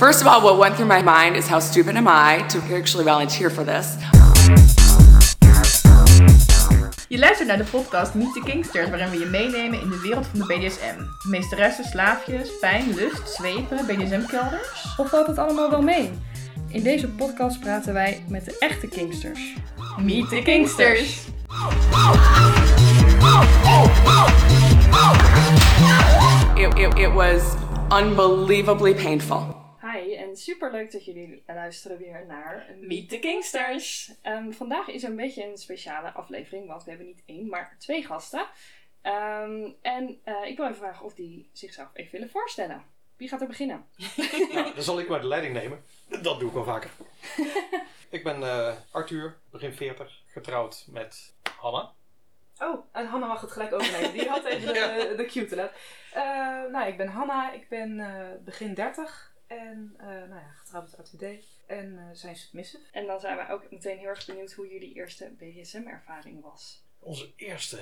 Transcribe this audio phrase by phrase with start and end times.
[0.00, 3.04] First of all, what went through my mind is how stupid am I to actually
[3.04, 3.96] volunteer for this?
[7.08, 10.26] Je luistert naar de podcast Meet the Kingsters, waarin we je meenemen in de wereld
[10.26, 11.28] van de BDSM.
[11.28, 14.94] Meesteressen, slaafjes, pijn, lust, zwepen, BDSM-kelders.
[14.96, 16.10] Of valt het allemaal wel mee?
[16.68, 19.54] In deze podcast praten wij met de echte Kingsters.
[20.00, 21.26] Meet the Kingsters!
[26.54, 27.42] It, it, it was
[28.00, 29.63] unbelievably painful.
[30.16, 34.12] En super leuk dat jullie luisteren weer naar Meet the Kingsters!
[34.22, 38.02] Ehm, vandaag is een beetje een speciale aflevering, want we hebben niet één, maar twee
[38.02, 38.46] gasten.
[39.02, 42.84] Ehm, en eh, ik wil even vragen of die zichzelf even willen voorstellen.
[43.16, 43.86] Wie gaat er beginnen?
[44.52, 45.84] Nou, dan zal ik maar de leiding nemen.
[46.22, 46.90] Dat doe ik wel vaker.
[48.16, 51.92] ik ben eh, Arthur, begin 40, getrouwd met Hanna.
[52.58, 54.12] Oh, en Hanna mag het gelijk overnemen.
[54.12, 55.76] Die had even de, de cue te laten.
[56.12, 60.84] Eh, nou, ik ben Hanna, ik ben eh, begin 30 en eh, nou ja, getrouwd
[60.90, 61.22] met ATD
[61.66, 62.84] en eh, zijn submissive.
[62.92, 66.84] En dan zijn we ook meteen heel erg benieuwd hoe jullie eerste BDSM-ervaring was.
[66.98, 67.76] Onze eerste.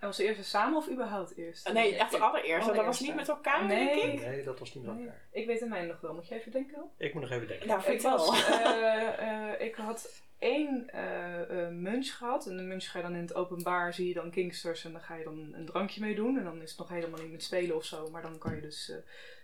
[0.00, 1.66] En was ze eerst samen of überhaupt eerst?
[1.66, 2.72] Ah, Nee, echt de allereerste.
[2.72, 3.94] Dat was niet met elkaar, Nee.
[4.00, 4.26] denk ik.
[4.26, 5.20] Nee, dat was niet met Nee, elkaar.
[5.30, 6.14] ik weet het mij nog wel.
[6.14, 6.90] Moet je even denken?
[6.98, 7.66] Ik moet nog even denken.
[7.66, 8.16] Nou, vind Ik, wel.
[8.16, 12.46] was, eh, eh, ik had één eh, eh, munch gehad.
[12.46, 15.00] En de munch ga je dan in het openbaar, zie je dan Kingsters en dan
[15.00, 16.38] ga je dan een drankje mee doen.
[16.38, 18.60] En dan is het nog helemaal niet met spelen of zo, maar dan kan je
[18.60, 18.96] dus eh,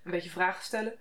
[0.04, 0.94] een beetje vragen stellen.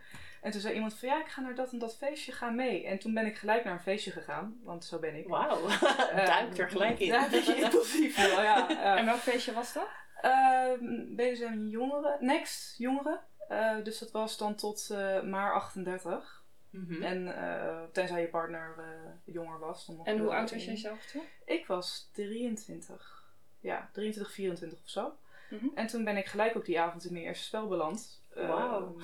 [0.45, 2.85] En toen zei iemand van ja, ik ga naar dat en dat feestje, ga mee.
[2.85, 5.27] En toen ben ik gelijk naar een feestje gegaan, want zo ben ik.
[5.27, 7.07] Wauw, Eh, duikt er gelijk in.
[7.13, 8.97] Ja, beetje impulsief wel, ja.
[8.97, 9.87] En welk feestje was dat?
[10.21, 13.19] Ehm, BDSM jongeren, next jongeren.
[13.47, 16.43] Eh, dus dat was dan tot eh, maar 38.
[16.69, 17.03] Mhm.
[17.03, 18.75] En eh, tenzij je partner
[19.23, 19.85] jonger was.
[19.85, 21.23] Dan En hoe oud was jij zelf toen?
[21.45, 23.23] Ik was 23.
[23.59, 25.13] Ja, 23, 24 of zo.
[25.49, 25.67] Mhm.
[25.75, 28.23] En toen ben ik gelijk ook die avond in mijn eerste spel beland.
[28.35, 28.95] Eh, Wauw.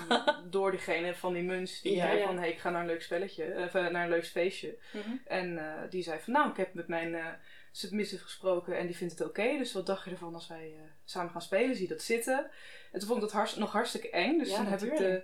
[0.50, 2.26] door diegene van die muns die Ja, zei ja.
[2.26, 2.38] van...
[2.38, 3.54] Hey, ik ga naar een leuk spelletje.
[3.58, 4.78] Of eh, naar een leuk feestje.
[4.94, 5.16] Mhm.
[5.26, 6.34] En eh, die zei van...
[6.34, 7.26] Nou, ik heb met mijn eh,
[7.72, 9.58] submissive gesproken en die vindt het oké.
[9.58, 10.74] dus wat dacht je ervan als wij
[11.06, 11.76] samen gaan spelen?
[11.76, 12.50] Zie dat zitten?
[12.92, 14.38] En toen vond ik dat hartst- nog hartstikke eng.
[14.38, 15.24] Dus Ja, toen heb ik de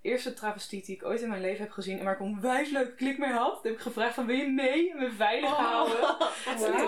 [0.00, 1.98] eerste travestiet die ik ooit in mijn leven heb gezien...
[1.98, 3.52] en waar ik een onwijs leuke klik mee had.
[3.54, 4.26] Toen heb ik gevraagd van...
[4.26, 6.02] Wil je mee en me veilig houden?
[6.46, 6.86] Oh, En Wauw.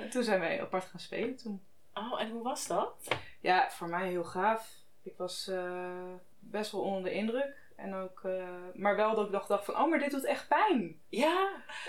[0.00, 1.62] toen, toen zijn wij apart gaan spelen toen.
[1.94, 3.08] oh, en hoe was dat?
[3.40, 4.84] Ja, voor mij heel gaaf.
[5.06, 7.64] Ik was eh, best wel onder de indruk.
[7.76, 10.48] En ook, eh, maar wel dat ik dacht, dacht van, oh, maar dit doet echt
[10.48, 11.00] pijn.
[11.08, 11.48] Ja,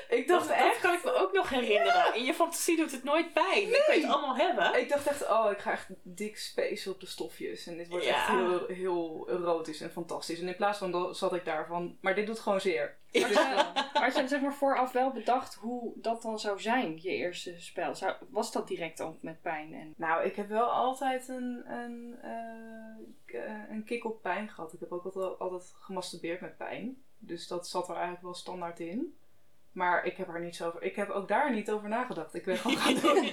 [0.09, 2.16] Ik dat, dacht dat echt, kan ik me ook nog herinneren.
[2.16, 3.61] In je fantasie doet het nooit pijn.
[3.67, 4.79] Ik weet het allemaal hebben.
[4.79, 7.67] ik dacht echt, oh, ik ga echt dik spacen op de stofjes.
[7.67, 8.16] En dit wordt Ja.
[8.16, 10.39] echt heel, heel erotisch en fantastisch.
[10.39, 12.97] En in plaats van dat zat ik daar van, maar dit doet gewoon zeer.
[13.12, 17.09] Had je, had je zeg maar vooraf wel bedacht hoe dat dan zou zijn, je
[17.09, 17.95] eerste spel?
[17.95, 19.73] Zou, was dat direct ook met pijn?
[19.73, 19.94] En...
[19.97, 24.73] Nou, ik heb wel altijd een, een, eh, eh, een kick op pijn gehad.
[24.73, 27.01] Ik heb ook altijd, altijd gemasturbeerd met pijn.
[27.17, 29.17] Dus dat zat er eigenlijk wel standaard in.
[29.72, 30.84] Maar ik heb er niet zo over.
[30.84, 32.34] Ik heb ook daar niet over nagedacht.
[32.34, 33.29] Ik ben gewoon gaan doen.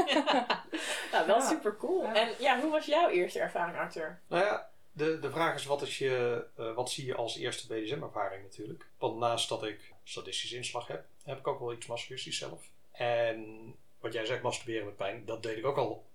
[1.13, 1.41] nou, wel Ja.
[1.41, 2.03] super cool.
[2.03, 2.15] Ja.
[2.15, 4.21] En ja, hoe was jouw eerste ervaring, Arthur?
[4.29, 7.67] Nou ja, de, de vraag is wat, is je, eh, wat zie je als eerste
[7.67, 8.87] BDSM-ervaring natuurlijk.
[8.99, 12.71] Want naast dat ik sadistische inslag heb, heb ik ook wel iets masochistisch zelf.
[12.93, 16.07] En wat jij zegt, masturberen met pijn, dat deed ik ook al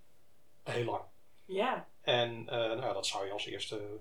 [0.64, 1.04] heel lang.
[1.46, 3.98] Ja, En eh, nou, dat zou je als eerste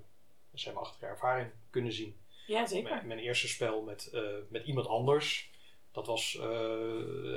[0.53, 2.17] zeg maar, achtige ervaring kunnen zien.
[2.47, 2.91] ja zeker.
[2.91, 5.51] Mijn, mijn eerste spel met, eh, met iemand anders,
[5.93, 6.33] dat was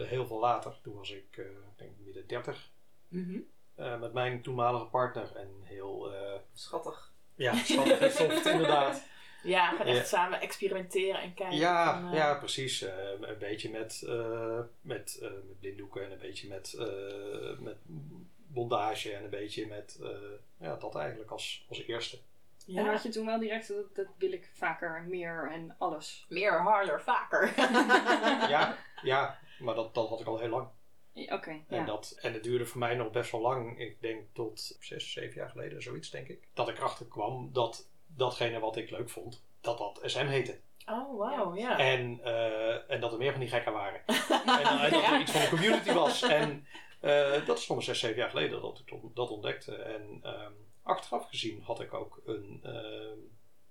[0.06, 0.80] heel veel later.
[0.82, 1.42] Toen was ik,
[1.76, 2.72] denk midden 30.
[3.08, 3.40] Mhm.
[3.76, 5.36] eh, met mijn toenmalige partner.
[5.36, 6.14] En heel,
[6.54, 7.11] Schattig.
[7.36, 9.10] Ja, schattig en soft inderdaad.
[9.44, 10.04] Ja, gewoon echt Ja.
[10.04, 11.58] samen experimenteren en kijken.
[11.58, 12.82] Ja, van, eh, ja, precies.
[12.82, 17.78] Eh, een beetje met, eh, met, eh, met blinddoeken en een beetje met, eh, met
[18.48, 20.10] bondage en een beetje met eh,
[20.60, 22.18] ja, dat eigenlijk als, als eerste.
[22.68, 22.92] En ja.
[22.92, 26.26] had je toen wel direct, dat, dat wil ik vaker, meer en alles.
[26.30, 27.54] Meer, harder, vaker.
[28.50, 30.68] Ja, ja maar dat, dat had ik al heel lang.
[31.14, 31.86] Oké, En, ja.
[31.86, 33.80] dat, en het duurde voor mij nog best wel lang.
[33.80, 36.48] Ik denk tot zes, zeven jaar geleden, zoiets denk ik.
[36.54, 40.60] Dat ik erachter kwam dat datgene wat ik leuk vond, dat dat SM heette.
[40.86, 41.78] Oh, wauw, ja.
[41.78, 44.02] En, eh, en dat er meer van die gekken waren.
[44.06, 46.22] en, en dat er iets van een community was.
[46.22, 46.66] En
[47.00, 49.76] eh, dat is nog maar zes, zeven jaar geleden dat ik dat- ontdekte.
[49.76, 50.52] En ehm,
[50.84, 53.18] achteraf gezien had ik ook een, ehm,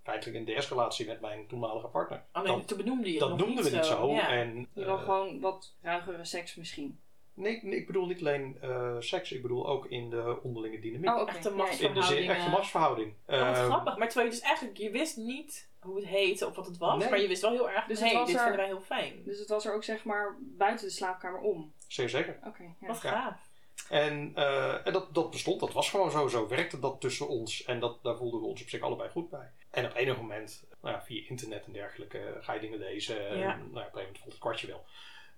[0.03, 2.25] feitelijk een DS-relatie met mijn toenmalige partner.
[2.33, 4.11] Alleen dat toen benoemde je het dat nog noemden we niet zo.
[4.13, 4.29] Ja.
[4.29, 7.01] En, eh, gewoon wat ruigere seks misschien.
[7.35, 11.09] Nee, nee, ik bedoel niet alleen eh, seks, ik bedoel ook in de onderlinge dynamiek.
[11.11, 11.31] Oh, oké.
[11.31, 11.89] Echte Ja, macht- ja.
[11.89, 12.37] in de zin, verhoudingen.
[12.37, 13.15] echte machtsverhouding.
[13.27, 13.97] Oh, wat Ehm, grappig.
[13.97, 16.99] Maar terwijl je dus eigenlijk, je wist niet hoe het heette of wat het was.
[16.99, 17.11] Nee.
[17.11, 18.69] Maar je wist wel heel erg, Dus dus het hey, was dit er- vinden wij
[18.71, 19.23] heel fijn.
[19.25, 21.73] Dus het was er ook zeg maar buiten de slaapkamer om.
[21.89, 22.39] Zeer zeker.
[22.47, 22.87] Oké, ja.
[22.87, 23.11] Wat Ja.
[23.11, 23.49] gaaf.
[23.89, 26.29] En, eh, en dat, dat bestond, dat was gewoon zo.
[26.29, 27.65] Zo werkte dat tussen ons.
[27.65, 29.51] En dat, daar voelden we ons op zich allebei goed bij.
[29.71, 33.29] En op enig moment, nou ja, via internet en dergelijke, ga je dingen lezen.
[33.29, 33.47] En, Ja.
[33.47, 34.85] nou ja, op een gegeven moment valt het kwartje wel.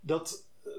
[0.01, 0.71] Dat, eh,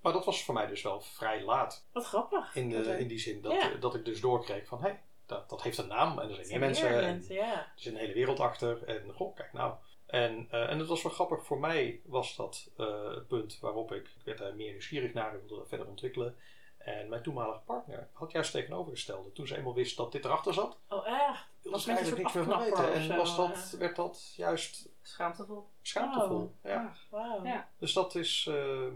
[0.00, 1.86] maar dat was voor mij dus wel vrij laat.
[1.92, 2.54] Wat grappig.
[2.54, 3.72] In, de, Dat in die zin dat, Ja.
[3.72, 6.18] eh, dat ik dus doorkreeg van, hé, hey, dat, dat heeft een naam.
[6.18, 7.02] En er zijn meer mensen.
[7.02, 7.52] en- ja.
[7.54, 8.84] er zit een hele wereld achter.
[8.84, 9.74] En goh, kijk nou.
[10.06, 11.44] En, eh, en het was wel grappig.
[11.44, 15.34] Voor mij was dat eh, het punt waarop ik, ik werd daar meer nieuwsgierig naar.
[15.34, 16.36] Ik wilde dat verder ontwikkelen.
[16.78, 19.32] En mijn toenmalige partner had juist tegenovergestelde.
[19.32, 21.46] Toen ze eenmaal wist dat dit erachter zat, Oh, echt?
[21.62, 22.92] wilde ze eigenlijk niks meer van weten.
[22.92, 25.68] En was dat, werd dat juist Schaamtevol.
[25.82, 26.52] schaamtevol.
[26.62, 26.92] Ja.
[27.10, 27.44] Wauw.
[27.44, 27.68] Ja.
[27.78, 28.92] Dus dat is, ehm,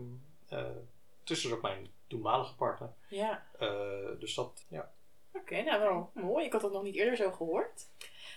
[0.48, 0.64] eh,
[1.24, 2.92] het is dus ook mijn toenmalige partner.
[3.08, 3.46] Ja.
[3.58, 4.90] Eh, dus dat, ja.
[5.32, 6.44] Oké, nou wel mooi.
[6.44, 7.88] Ik had dat nog niet eerder zo gehoord.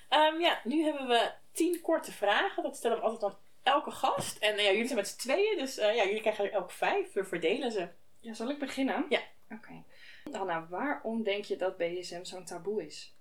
[0.09, 2.63] Ehm, ja, nu hebben we tien korte vragen.
[2.63, 4.37] Dat stellen we altijd aan elke gast.
[4.37, 6.71] En eh, ja, jullie zijn met z'n tweeën, dus eh, ja, jullie krijgen er elk
[6.71, 7.13] vijf.
[7.13, 7.87] We verdelen ze.
[8.19, 9.05] Ja, zal ik beginnen?
[9.09, 9.19] Ja.
[9.51, 9.83] Oké.
[10.31, 13.15] Hanna, waarom denk je dat BDSM zo'n taboe is?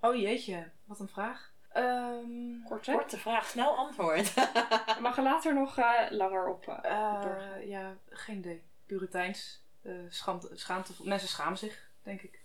[0.00, 1.52] Oh jeetje, wat een vraag.
[1.72, 2.92] Ehm, Kort, hè?
[2.92, 4.34] Korte vraag, snel antwoord.
[4.34, 6.64] We mag er later nog eh, langer op.
[6.64, 7.66] doorgaan.
[7.66, 8.62] ja, geen idee.
[8.92, 9.62] Puriteins.
[9.82, 11.06] eh schaamte, schaamtevol.
[11.06, 12.40] Mensen schamen zich, denk ik.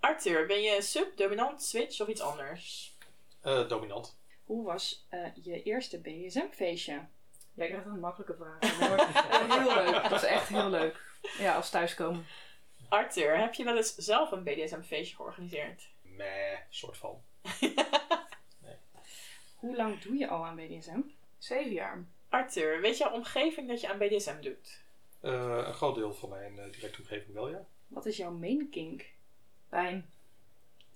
[0.00, 2.96] Arthur, ben je sub, dominant, switch of iets anders?
[3.40, 4.18] Eh, dominant.
[4.44, 7.06] Hoe was eh, je eerste BDSM-feestje?
[7.54, 8.78] Jij krijgt een makkelijke vraag.
[9.58, 10.02] heel leuk.
[10.08, 11.00] Dat is echt heel leuk.
[11.38, 12.26] Ja, als thuiskomen.
[12.88, 15.88] Arthur, heb je wel eens zelf een BDSM-feestje georganiseerd?
[16.02, 17.22] Meh, soort van.
[19.60, 21.00] Hoe lang doe je al aan BDSM?
[21.38, 22.04] Zeven jaar.
[22.28, 24.83] Arthur, weet jouw omgeving dat je aan BDSM doet?
[25.24, 27.64] Eh, een groot deel van mijn eh, directe omgeving wel, ja.
[27.86, 29.04] Wat is jouw main kink?
[29.68, 30.10] Pijn.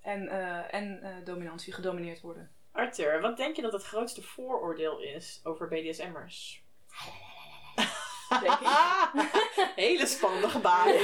[0.00, 2.50] En, eh, en eh, dominantie, gedomineerd worden.
[2.72, 6.62] Arthur, wat denk je dat het grootste vooroordeel is over BDSM'ers?
[8.28, 8.66] Denk ik.
[9.84, 10.94] Hele spannende gebaren.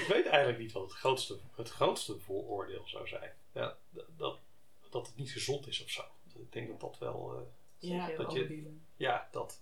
[0.00, 3.32] Ik weet eigenlijk niet wat het grootste, het grootste vooroordeel zou zijn.
[3.52, 3.76] Ja,
[4.16, 4.38] dat,
[4.90, 6.02] dat het niet gezond is of zo.
[6.38, 7.34] Ik denk dat dat wel...
[7.34, 7.40] eh,
[7.90, 9.60] Ja, dat je- ja, dat.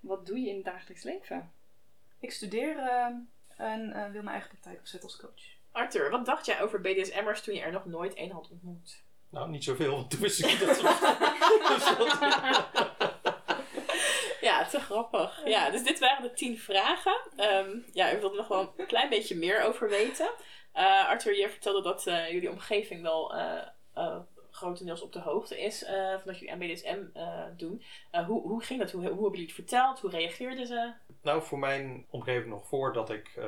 [0.00, 1.52] Wat doe je in het dagelijks leven?
[2.20, 3.06] Ik studeer eh,
[3.56, 5.56] en eh, wil mijn eigen praktijk opzetten als coach.
[5.72, 9.02] Arthur, wat dacht jij over BDSM'ers toen je er nog nooit één had ontmoet?
[9.30, 10.80] Nou, niet zoveel, want toen wist ik niet dat
[14.40, 15.42] Ja, te grappig.
[15.44, 17.20] Ja, dus dit waren de tien vragen.
[17.36, 20.30] Ehm, ja, ik wilde nog wel een klein beetje meer over weten.
[20.72, 24.18] Eh, Arthur, je vertelde dat eh, jullie omgeving wel eh, eh,
[24.58, 27.82] grotendeels op de hoogte is eh, van dat jullie aan BDSM eh, doen.
[28.10, 28.90] Eh, hoe, hoe ging dat?
[28.90, 30.00] Hoe, hoe hebben jullie het verteld?
[30.00, 30.92] Hoe reageerden ze?
[31.22, 33.38] Nou, voor mijn omgeving nog voordat ik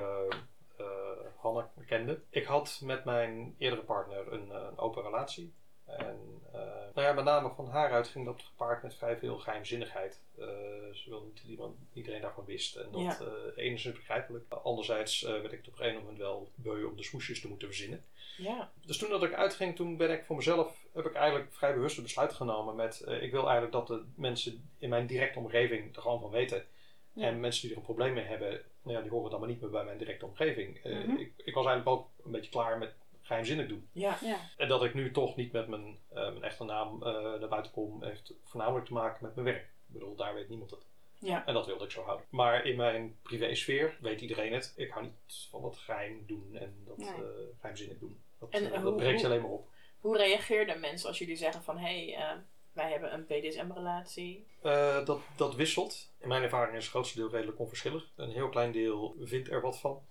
[1.37, 2.23] Hanne kende.
[2.31, 5.55] Ik had met mijn eerdere partner een, een open relatie.
[5.99, 6.61] En eh,
[6.95, 10.21] nou ja, met name van haar uit ging dat gepaard met vrij veel geheimzinnigheid.
[10.39, 10.47] Eh,
[10.93, 12.77] ze wilde niet dat iemand, iedereen daarvan wist.
[12.77, 13.19] En dat Ja.
[13.57, 14.53] enigszins begrijpelijk.
[14.63, 17.69] Anderzijds werd ik het op een gegeven moment wel beu om de smoesjes te moeten
[17.69, 18.05] verzinnen.
[18.37, 18.71] Ja.
[18.87, 21.97] Dus toen dat ik uitging, toen ben ik voor mezelf, heb ik eigenlijk vrij bewust
[21.97, 26.03] een besluit genomen met, ik wil eigenlijk dat de mensen in mijn directe omgeving er
[26.03, 26.65] gewoon van weten.
[27.13, 27.27] Ja.
[27.27, 29.61] En mensen die er een probleem mee hebben, nou ja, die horen dan maar niet
[29.61, 30.81] meer bij mijn directe omgeving.
[30.85, 31.17] Mhm.
[31.17, 32.95] ik, ik was eigenlijk ook een beetje klaar met
[33.31, 33.89] geheimzinnig doen.
[33.93, 34.19] Ja.
[34.23, 34.37] Ja.
[34.57, 37.73] En dat ik nu toch niet met mijn, eh, mijn echte naam eh, naar buiten
[37.73, 39.63] kom, heeft voornamelijk te maken met mijn werk.
[39.63, 40.87] Ik bedoel, daar weet niemand het.
[41.19, 41.47] Ja.
[41.47, 42.27] En dat wilde ik zo houden.
[42.31, 44.73] Maar in mijn privésfeer weet iedereen het.
[44.77, 47.09] Ik hou niet van dat geheim doen en dat Nee.
[47.09, 47.15] eh,
[47.59, 48.21] geheimzinnig doen.
[48.39, 49.69] Dat, En, dat hoe- breekt je alleen maar op.
[50.01, 51.79] Hoe reageerden mensen als jullie zeggen van...
[51.79, 52.37] hé, hey, eh,
[52.73, 54.47] wij hebben een BDSM-relatie?
[54.63, 56.13] Eh, dat, dat wisselt.
[56.19, 58.11] In mijn ervaring is het grootste deel redelijk onverschillig.
[58.17, 60.03] Een heel klein deel vindt er wat van.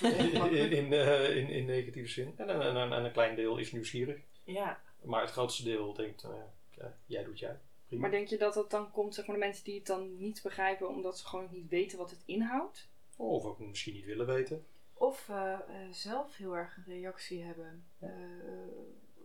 [0.00, 2.34] In, in, eh, in, in negatieve zin.
[2.36, 4.20] En, en, en, en een klein deel is nieuwsgierig.
[4.44, 4.80] Ja.
[5.02, 7.58] Maar het grootste deel denkt, ja, ja, jij doet jij.
[7.86, 8.02] Prima.
[8.02, 10.42] Maar denk je dat dat dan komt, zeg maar, de mensen die het dan niet
[10.42, 12.88] begrijpen omdat ze gewoon niet weten wat het inhoudt?
[13.16, 14.66] Of ook misschien niet willen weten.
[14.94, 17.84] Of eh, eh, zelf heel erg een reactie hebben.
[17.98, 18.10] Eh,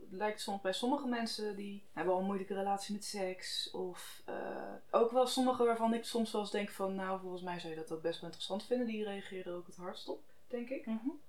[0.10, 3.72] het lijkt soms bij sommige mensen die hebben al een moeilijke relatie met seks.
[3.72, 7.60] Of eh, ook wel sommige waarvan ik soms wel eens denk van nou volgens mij
[7.60, 8.88] zou je dat ook best wel interessant vinden.
[8.88, 10.86] Die reageren ook het hardst op, denk ik.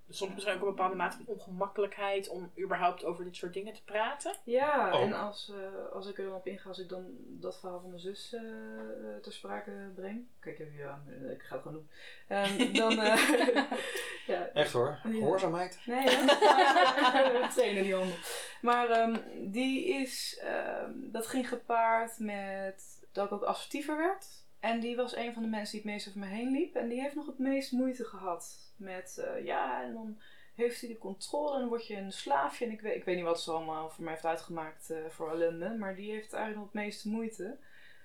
[0.09, 3.85] Soms misschien ook een bepaalde mate van ongemakkelijkheid om überhaupt over dit soort dingen te
[3.85, 4.35] praten.
[4.45, 5.00] Ja, Oh.
[5.00, 7.88] en als, eh, als ik er dan op inga, als ik dan dat verhaal van
[7.88, 10.26] mijn zus eh, eh, ter sprake breng.
[10.40, 11.90] Kijk ja, ik ga het gewoon doen.
[12.28, 13.30] Ehm, dan, eh,
[14.26, 15.00] ja, Echt hoor.
[15.04, 15.11] Ja.
[15.11, 15.80] Gehoorzaamheid.
[15.87, 17.49] Nee, hè?
[17.54, 18.16] trainen die handen.
[18.62, 19.16] Maar ehm,
[19.50, 24.40] die is, ehm, dat ging gepaard met dat ik ook assertiever werd.
[24.61, 26.75] En die was een van de mensen die het meest over me heen liep.
[26.75, 30.21] En die heeft nog het meest moeite gehad met, eh, ja, en dan
[30.55, 32.64] heeft hij de controle en dan word je een slaafje.
[32.64, 35.31] En ik weet, ik weet niet wat ze allemaal voor mij heeft uitgemaakt eh, voor
[35.31, 35.76] ellende.
[35.79, 37.59] Maar die heeft eigenlijk nog het meeste moeite.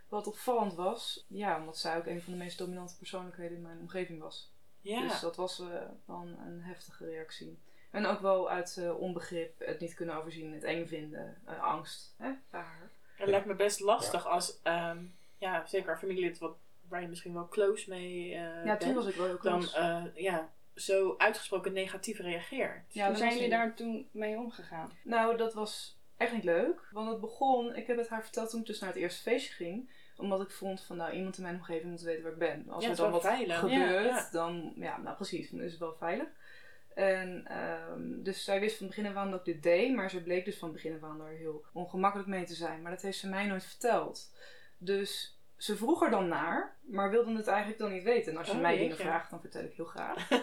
[0.09, 3.79] Wat opvallend was, ja, omdat zij ook een van de meest dominante persoonlijkheden in mijn
[3.79, 4.53] omgeving was.
[4.81, 5.01] Ja.
[5.01, 5.67] Dus dat was eh,
[6.05, 7.59] wel een, heftige reactie.
[7.91, 12.61] En ook wel uit onbegrip, het niet kunnen overzien, het eng vinden, angst hè, bij
[12.61, 12.91] haar.
[13.15, 14.97] Het lijkt me best lastig als, ehm,
[15.37, 16.57] ja, zeker een familielid wat,
[16.87, 19.67] waar je misschien wel close mee eh ja, toen bent, was ik wel heel dan
[19.73, 22.93] eh, ja, zo uitgesproken negatief reageert.
[22.93, 24.91] ja, Hoe zijn jullie daar toen mee omgegaan?
[25.03, 26.89] Nou, dat was echt niet leuk.
[26.91, 29.53] Want het begon, ik heb het haar verteld toen ik dus naar het eerste feestje
[29.53, 29.89] ging.
[30.17, 32.65] Omdat ik vond van, nou, iemand in mijn omgeving moet weten waar ik ben.
[32.69, 33.59] Als Ja, er dan wel wat veilig.
[33.59, 34.29] gebeurt, Ja, ja.
[34.31, 36.27] dan, ja, nou precies, dan is het wel veilig.
[36.95, 39.95] En ehm, dus zij wist van het begin af aan dat ik dit deed.
[39.95, 42.81] Maar ze bleek dus van het begin af aan er heel ongemakkelijk mee te zijn.
[42.81, 44.33] Maar dat heeft ze mij nooit verteld.
[44.77, 48.31] Dus ze vroeg er dan naar, maar wilde het eigenlijk dan niet weten.
[48.31, 48.87] En als je Oh, mij jeetje.
[48.89, 50.27] dingen vraagt, dan vertel ik heel graag.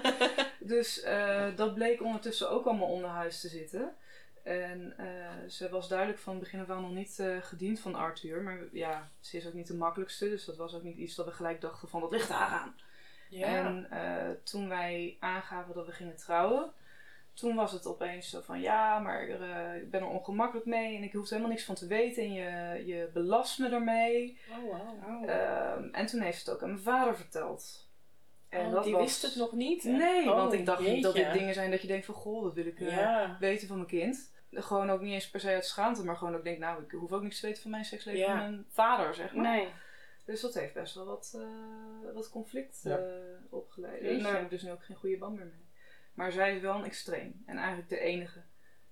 [0.65, 3.95] Dus eh, dat bleek ondertussen ook allemaal onder huis te zitten.
[4.43, 7.95] En eh, ze was duidelijk van het begin af aan nog niet eh, gediend van
[7.95, 8.43] Arthur.
[8.43, 10.29] Maar ja, ze is ook niet de makkelijkste.
[10.29, 12.75] Dus dat was ook niet iets dat we gelijk dachten van dat ligt daar aan.
[13.39, 13.47] Ja.
[13.47, 16.73] En eh, toen wij aangaven dat we gingen trouwen,
[17.35, 21.03] toen was het opeens zo van ja, maar eh, ik ben er ongemakkelijk mee en
[21.03, 24.39] ik hoef er helemaal niks van te weten en je, je belast me ermee.
[24.51, 25.29] oh, wow.
[25.31, 27.91] Ehm, en toen heeft ze het ook aan mijn vader verteld.
[28.49, 29.03] En Oh, dat die was...
[29.03, 29.85] wist het nog niet?
[29.85, 32.43] Nee, Oh, want ik dacht niet dat dit dingen zijn dat je denkt van goh,
[32.43, 33.37] dat wil ik eh, Ja.
[33.41, 34.31] weten van mijn kind.
[34.51, 37.13] Gewoon ook niet eens per se uit schaamte, maar gewoon ook denk, nou, ik hoef
[37.13, 38.27] ook niks te weten van mijn seksleven Ja.
[38.27, 39.45] van mijn vader, zeg maar.
[39.45, 39.69] Nee.
[40.33, 42.99] Dus dat heeft best wel wat, eh, wat conflict Ja.
[42.99, 43.15] eh,
[43.51, 44.03] opgeleid.
[44.03, 45.65] En daar heb ik dus nu ook geen goede band meer mee.
[46.15, 47.43] Maar zij is wel een extreem.
[47.47, 48.43] En eigenlijk de enige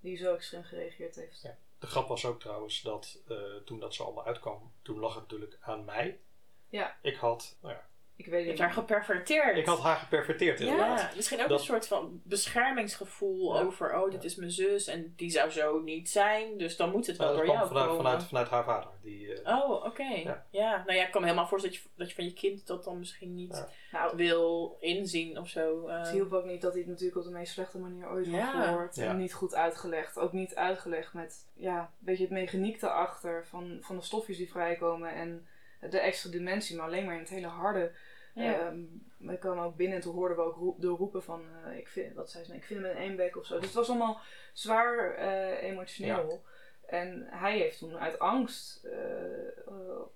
[0.01, 1.41] die zo extreem gereageerd heeft.
[1.43, 1.57] Ja.
[1.79, 5.23] De grap was ook trouwens dat eh, toen dat ze allemaal uitkwam, toen lag het
[5.23, 6.21] natuurlijk aan mij.
[6.69, 6.97] Ja.
[7.03, 7.89] Ik had, nou ja,
[8.25, 8.59] Ik weet niet.
[8.59, 9.57] haar geperverteerd.
[9.57, 11.01] ik had haar geperverteerd inderdaad.
[11.01, 13.61] Ja, misschien ook Dat- een soort van beschermingsgevoel Ja.
[13.63, 17.07] over, oh, dit is mijn zus en die zou zo niet zijn, dus dan moet
[17.07, 18.03] het wel Nou, dat door jou vanuit, komen.
[18.05, 18.89] vanuit, vanuit haar vader.
[19.03, 20.03] Die, eh, Oh, oké.
[20.03, 20.47] Ja.
[20.51, 20.83] Ja.
[20.87, 22.85] nou ja, ik kan me helemaal voorstellen dat je, dat je van je kind dat
[22.85, 23.99] dan misschien niet Ja.
[23.99, 25.87] Nou, wil inzien of zo.
[25.87, 25.99] eh.
[25.99, 28.39] het hielp ook niet dat hij het natuurlijk op de meest slechte manier ooit Ja.
[28.53, 28.97] had gehoord.
[28.97, 29.05] Ja.
[29.09, 30.19] En niet goed uitgelegd.
[30.19, 34.51] Ook niet uitgelegd met, ja, een beetje het mechaniek erachter van, van de stofjes die
[34.51, 35.15] vrijkomen.
[35.15, 35.47] En
[35.91, 37.93] de extra dimensie, maar alleen maar in het hele harde.
[38.35, 38.59] Ja.
[38.59, 38.81] Ehm,
[39.19, 41.89] we kwamen ook binnen en toen hoorden we ook roep, door roepen van, eh, ik
[41.89, 43.55] vind, wat zei ze, nou, ik vind hem een eenbek of zo.
[43.57, 44.21] Dus het was allemaal
[44.53, 46.43] zwaar eh, emotioneel.
[46.91, 48.93] En hij heeft toen uit angst, eh,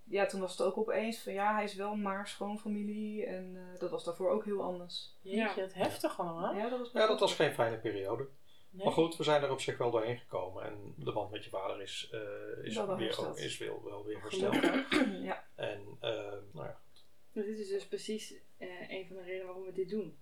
[0.05, 3.27] ja, toen was het ook opeens van, ja, hij is wel maar schoonfamilie.
[3.27, 5.17] En eh, dat was daarvoor ook heel anders.
[5.21, 6.55] Jeetje, het heftig allemaal.
[6.55, 8.29] Ja, dat was, ja, dat was geen fijne periode.
[8.71, 8.85] Nee.
[8.85, 10.65] Maar goed, we zijn er op zich wel doorheen gekomen.
[10.65, 13.39] En de band met je vader is, eh, is, Wel weer, hersteld.
[13.39, 14.55] is wel, wel weer hersteld.
[15.23, 15.45] ja.
[15.55, 15.99] En
[16.53, 16.81] nou ja,
[17.35, 20.19] Dus dit is dus precies eh, een van de redenen waarom we dit doen.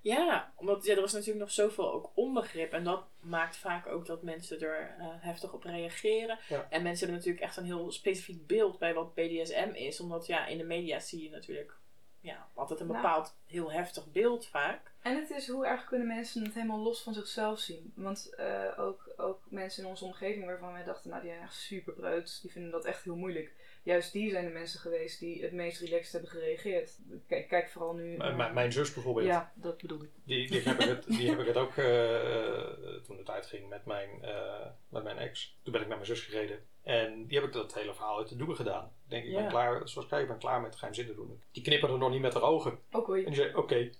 [0.00, 2.72] Ja, omdat ja, er was natuurlijk nog zoveel ook onbegrip.
[2.72, 6.38] En dat maakt vaak ook dat mensen er eh, heftig op reageren.
[6.48, 6.66] Ja.
[6.70, 10.00] En mensen hebben natuurlijk echt een heel specifiek beeld bij wat BDSM is.
[10.00, 11.76] Omdat ja, in de media zie je natuurlijk
[12.20, 13.00] ja, altijd een Nou.
[13.00, 14.92] bepaald heel heftig beeld vaak.
[15.02, 17.92] En het is hoe erg kunnen mensen het helemaal los van zichzelf zien.
[17.96, 21.54] Want eh, ook, ook mensen in onze omgeving waarvan wij dachten, nou die zijn echt
[21.54, 23.52] super preuts, die vinden dat echt heel moeilijk.
[23.84, 26.98] Juist die zijn de mensen geweest die het meest relaxed hebben gereageerd.
[27.28, 28.16] Kijk, kijk vooral nu.
[28.16, 30.10] mijn- zus bijvoorbeeld, Ja, dat bedoel ik.
[30.24, 32.14] die, die, heb ik het, die heb ik het ook eh,
[32.56, 35.56] eh, toen het uitging met mijn, eh, met mijn ex.
[35.62, 36.66] Toen ben ik naar mijn zus gereden.
[36.82, 38.84] En die heb ik dat hele verhaal uit de doeken gedaan.
[39.04, 39.36] Ik denk, ik Ja.
[39.40, 41.42] ben klaar, zoals ik, ik ben klaar met geheimzinnig doen.
[41.52, 42.78] Die knipperde nog niet met haar ogen.
[42.90, 43.90] Ook En die zei, oké.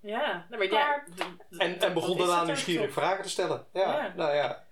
[0.00, 1.06] Ja, nou, maar Klaar.
[1.16, 3.66] ja, En, en begon daarna nieuwsgierig vragen te stellen.
[3.72, 4.14] Ja, Ja.
[4.16, 4.66] nou ja.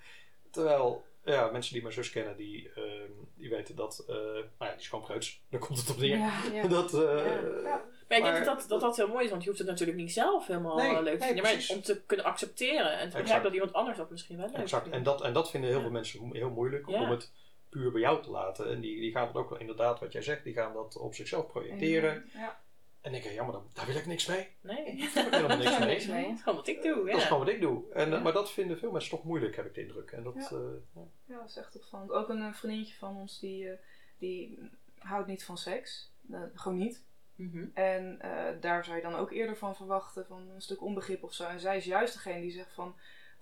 [0.50, 4.68] Terwijl, ja, mensen die mijn zus kennen, die, ehm, die weten dat, eh, nou ja,
[4.70, 5.42] die is gewoon preuts.
[5.50, 6.16] Daar komt het op neer.
[6.18, 6.40] Ja.
[6.52, 6.66] Ja.
[6.68, 7.00] Dat, eh,
[7.62, 7.84] Ja.
[8.08, 9.68] Maar ik denk Maar- dat dat, dat dat heel mooi is, want je hoeft het
[9.70, 11.42] natuurlijk niet zelf helemaal Nee, leuk te nee, vinden.
[11.42, 11.76] Maar precies.
[11.76, 14.82] om te kunnen accepteren en te begrijpen dat iemand anders dat misschien wel leuk Exact.
[14.82, 14.96] vindt.
[14.96, 15.84] En dat, en dat vinden heel Ja.
[15.84, 17.02] veel mensen heel moeilijk Ja.
[17.02, 17.32] om het
[17.68, 18.70] puur bij jou te laten.
[18.70, 21.14] En die, die gaan het ook wel inderdaad, wat jij zegt, die gaan dat op
[21.14, 22.30] zichzelf projecteren.
[22.34, 22.60] Ja.
[23.02, 24.49] En ik denk, ja, maar dan, daar wil ik niks mee.
[24.61, 25.88] Nee, Daar heb ik helemaal niks mee.
[25.88, 26.23] Niks mee.
[26.26, 26.94] dat is gewoon wat ik doe.
[26.97, 27.26] Dat is Ja.
[27.26, 27.92] gewoon wat ik doe.
[27.92, 28.21] En, Ja.
[28.21, 30.11] Maar dat vinden veel mensen toch moeilijk, heb ik de indruk.
[30.11, 30.40] En dat, Ja.
[30.56, 30.59] eh,
[30.94, 31.00] ja.
[31.26, 32.11] Ja, dat is echt opvallend.
[32.11, 33.78] Ook een eh, vriendinnetje van ons die, eh,
[34.18, 34.59] die
[34.99, 36.12] houdt niet van seks.
[36.54, 37.04] Gewoon niet.
[37.35, 37.64] Mhm.
[37.75, 41.35] En eh, daar zou je dan ook eerder van verwachten, van een stuk onbegrip of
[41.35, 41.44] zo.
[41.44, 42.94] En zij is juist degene die zegt van...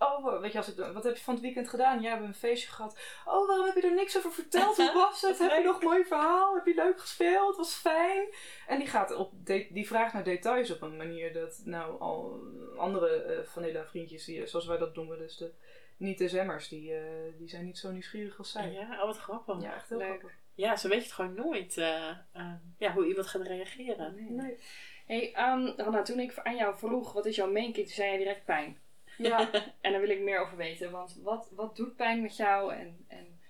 [0.02, 2.00] Oh, weet je, als ik, wat heb je van het weekend gedaan?
[2.00, 2.98] Jij hebt een feestje gehad.
[3.24, 4.76] Oh, waarom heb je er niks over verteld?
[4.76, 5.38] Hoe was het?
[5.48, 6.54] Heb je nog een mooi verhaal?
[6.54, 7.56] Heb je leuk gespeeld?
[7.56, 8.28] Was fijn?
[8.66, 12.40] En die, gaat op de- die vraagt naar details op een manier dat nou al
[12.76, 15.52] andere eh vanilla vriendjes, die, zoals wij dat noemen, dus de
[15.96, 17.02] niet-SM'ers, die, eh,
[17.38, 18.70] die zijn niet zo nieuwsgierig als zij.
[18.72, 19.62] Ja, oh, wat grappig.
[19.62, 20.08] Ja, echt heel Leuk.
[20.08, 20.32] grappig.
[20.54, 22.10] Ja, zo weet je het gewoon nooit eh,
[22.78, 24.34] ja, hoe iemand gaat reageren.
[24.36, 24.58] Nee.
[25.06, 25.30] Hey,
[25.76, 28.78] Ranna, toen ik aan jou vroeg, wat is jouw main kick, zei je direct pijn.
[29.22, 29.50] Ja,
[29.80, 33.04] En daar wil ik meer over weten, want wat, wat doet pijn met jou en,
[33.08, 33.40] en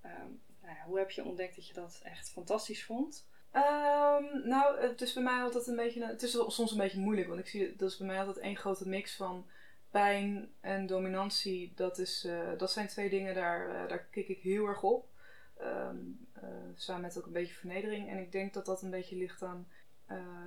[0.00, 0.28] ehm,
[0.62, 3.26] nou ja, hoe hoe heb je ontdekt dat je dat echt fantastisch vond?
[3.50, 6.06] Ehm, nou, het is bij mij altijd een beetje.
[6.06, 8.56] Het is soms een beetje moeilijk, want ik zie dat is bij mij altijd één
[8.56, 9.46] grote mix van
[9.90, 11.72] pijn en dominantie.
[11.74, 15.08] Dat, is, eh, dat zijn twee dingen, daar, eh, daar kik ik heel erg op.
[15.56, 15.96] Ehm,
[16.32, 18.08] eh, samen met ook een beetje vernedering.
[18.08, 19.68] En ik denk dat dat een beetje ligt aan.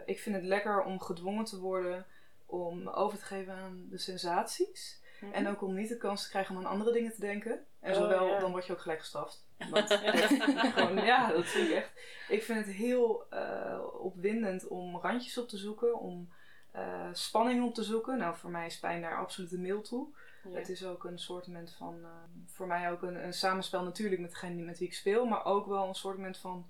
[0.05, 2.05] ik vind het lekker om gedwongen te worden
[2.47, 5.01] om over te geven aan de sensaties.
[5.21, 5.33] Mhm.
[5.33, 7.65] En ook om niet de kans te krijgen om aan andere dingen te denken.
[7.79, 8.39] En Oh, zowel, ja.
[8.39, 9.45] dan word je ook gelijk gestraft.
[9.71, 9.91] Want
[10.73, 11.91] gewoon, ja, dat vind ik echt.
[12.29, 16.29] Ik vind het heel eh, opwindend om randjes op te zoeken, om
[16.71, 18.17] eh, spanning op te zoeken.
[18.17, 20.07] Nou, voor mij is pijn daar absoluut een mail toe.
[20.43, 20.57] Ja.
[20.57, 22.09] Het is ook een soort van, eh,
[22.45, 25.67] voor mij ook een, een samenspel natuurlijk met degene met wie ik speel, maar ook
[25.67, 26.69] wel een soort van,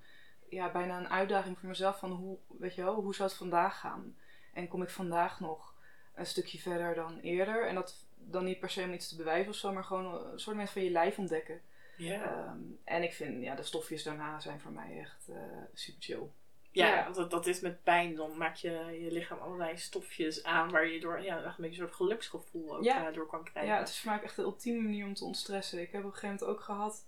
[0.50, 3.79] ja, bijna een uitdaging voor mezelf van hoe, weet je wel, hoe zou het vandaag
[3.79, 4.15] gaan?
[4.58, 5.74] En kom ik vandaag nog
[6.16, 7.68] een stukje verder dan eerder?
[7.68, 10.40] En dat dan niet per se om iets te bewijzen of zo, maar gewoon een
[10.40, 11.62] soort van je lijf ontdekken.
[11.98, 12.24] Ja.
[12.24, 15.36] Ehm, en ik vind, ja, de stofjes daarna zijn voor mij echt eh,
[15.74, 16.24] super chill.
[16.72, 17.04] Ja, Ja.
[17.04, 18.16] want dat, dat is met pijn.
[18.16, 18.70] Dan maak je
[19.02, 22.76] je lichaam allerlei stofjes aan waar je door ja, echt een beetje een soort geluksgevoel
[22.78, 23.08] ook Ja.
[23.08, 23.74] eh, door kan krijgen.
[23.74, 25.82] Ja, het is voor mij echt de ultieme manier om te ontstressen.
[25.82, 27.06] Ik heb op een gegeven moment ook gehad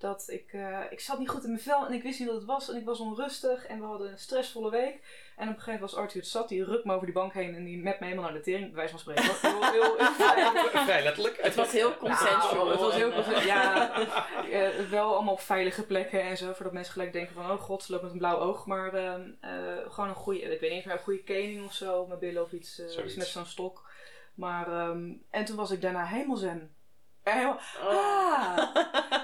[0.00, 2.36] dat ik, eh, ik zat niet goed in mijn vel en ik wist niet wat
[2.36, 2.70] het was.
[2.70, 4.94] En ik was onrustig en we hadden een stressvolle week.
[5.36, 7.32] En op een gegeven moment was Arthur het zat, die rukt me over die bank
[7.32, 9.22] heen en die met me helemaal naar de tering, bij wijze van spreken.
[9.22, 11.42] Heel, heel, heel, Vrij letterlijk.
[11.42, 12.54] Het was heel consensual.
[12.54, 13.92] Nou, het was heel en, Ja,
[14.50, 16.52] eh, wel allemaal op veilige plekken en zo.
[16.52, 18.66] Voordat mensen gelijk denken van, oh god, ze loopt met een blauw oog.
[18.66, 19.50] Maar ehm, eh,
[19.88, 22.06] gewoon een goede, ik weet niet of een goede kening of zo.
[22.06, 23.88] Mijn billen of iets, eh, iets met zo'n stok.
[24.34, 26.74] Maar, ehm, en toen was ik daarna helemaal zen.
[27.22, 27.86] En helemaal, Oh.
[27.88, 28.76] ah!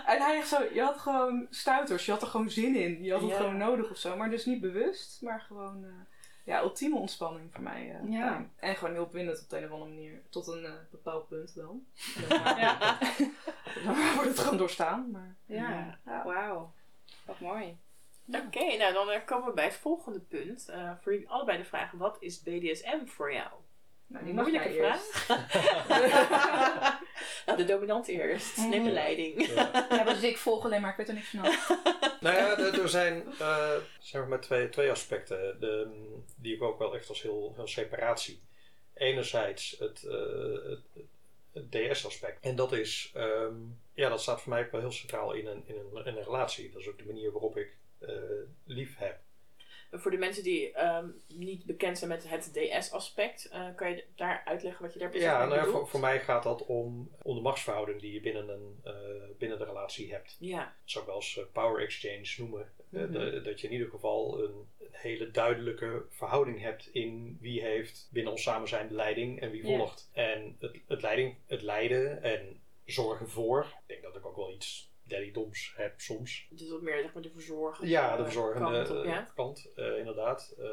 [0.06, 3.02] En hij echt zo, je had gewoon stuiters, je had er gewoon zin in.
[3.02, 3.36] Je had het Ja.
[3.36, 4.16] gewoon nodig of zo.
[4.16, 5.90] Maar dus niet bewust, maar gewoon, eh,
[6.44, 7.90] ja, ultieme ontspanning voor mij.
[8.02, 8.44] eh, Ja.
[8.56, 10.22] En gewoon heel opwindend op de een of andere manier.
[10.30, 11.86] Tot een eh, bepaald punt dan.
[12.56, 12.98] Ja.
[13.84, 15.10] dan wordt het gewoon doorstaan.
[15.10, 16.22] Maar, Ja, Ja.
[16.24, 16.72] wauw.
[17.24, 17.76] Wat mooi.
[18.28, 20.68] Oké, nou dan komen we bij het volgende punt.
[20.68, 23.48] Eh, voor jullie allebei de vraag: wat is BDSM voor jou?
[24.06, 25.28] Nou, die mag Moeilijke jij vraag.
[25.28, 25.28] eerst.
[27.46, 28.56] nou, de dominant eerst.
[28.56, 29.46] Neem de leiding.
[29.46, 29.86] Ja.
[29.90, 31.68] Ja, dus ik volg alleen maar, ik weet er niks van af.
[32.20, 35.88] Nou ja, er, zijn eh, zeg maar twee, twee aspecten de,
[36.36, 38.42] die ik ook wel echt als heel, heel separaat zie.
[38.94, 41.06] Enerzijds het, eh, het,
[41.52, 42.44] het DS-aspect.
[42.44, 43.54] En dat is, ehm,
[43.94, 46.24] ja, dat staat voor mij ook wel heel centraal in een, in een, in een
[46.24, 46.70] relatie.
[46.70, 48.08] Dat is ook de manier waarop ik eh,
[48.64, 49.18] lief heb.
[49.90, 54.42] Voor de mensen die ehm, niet bekend zijn met het DS-aspect, eh, kan je daar
[54.44, 57.10] uitleggen wat je daar precies Ja, mee nou ja, voor, voor mij gaat dat om,
[57.22, 58.92] om de machtsverhouding die je binnen, een, eh,
[59.38, 60.36] binnen de relatie hebt.
[60.40, 62.70] Ja, Dat zou ik wel eens eh, power exchange noemen.
[62.88, 63.10] Mhm.
[63.12, 68.08] de- dat je in ieder geval een, een hele duidelijke verhouding hebt in wie heeft
[68.10, 69.76] binnen ons samen zijn de leiding en wie Ja.
[69.76, 70.10] volgt.
[70.12, 73.64] En het, het, leiding, het leiden en zorgen voor.
[73.64, 76.46] Ik denk dat ik ook wel iets daddydoms heb soms.
[76.50, 79.18] dus wat meer zeg maar de verzorgende Ja, de verzorgende kant op, ja.
[79.20, 80.54] eh, kant, eh, inderdaad.
[80.58, 80.68] Eh,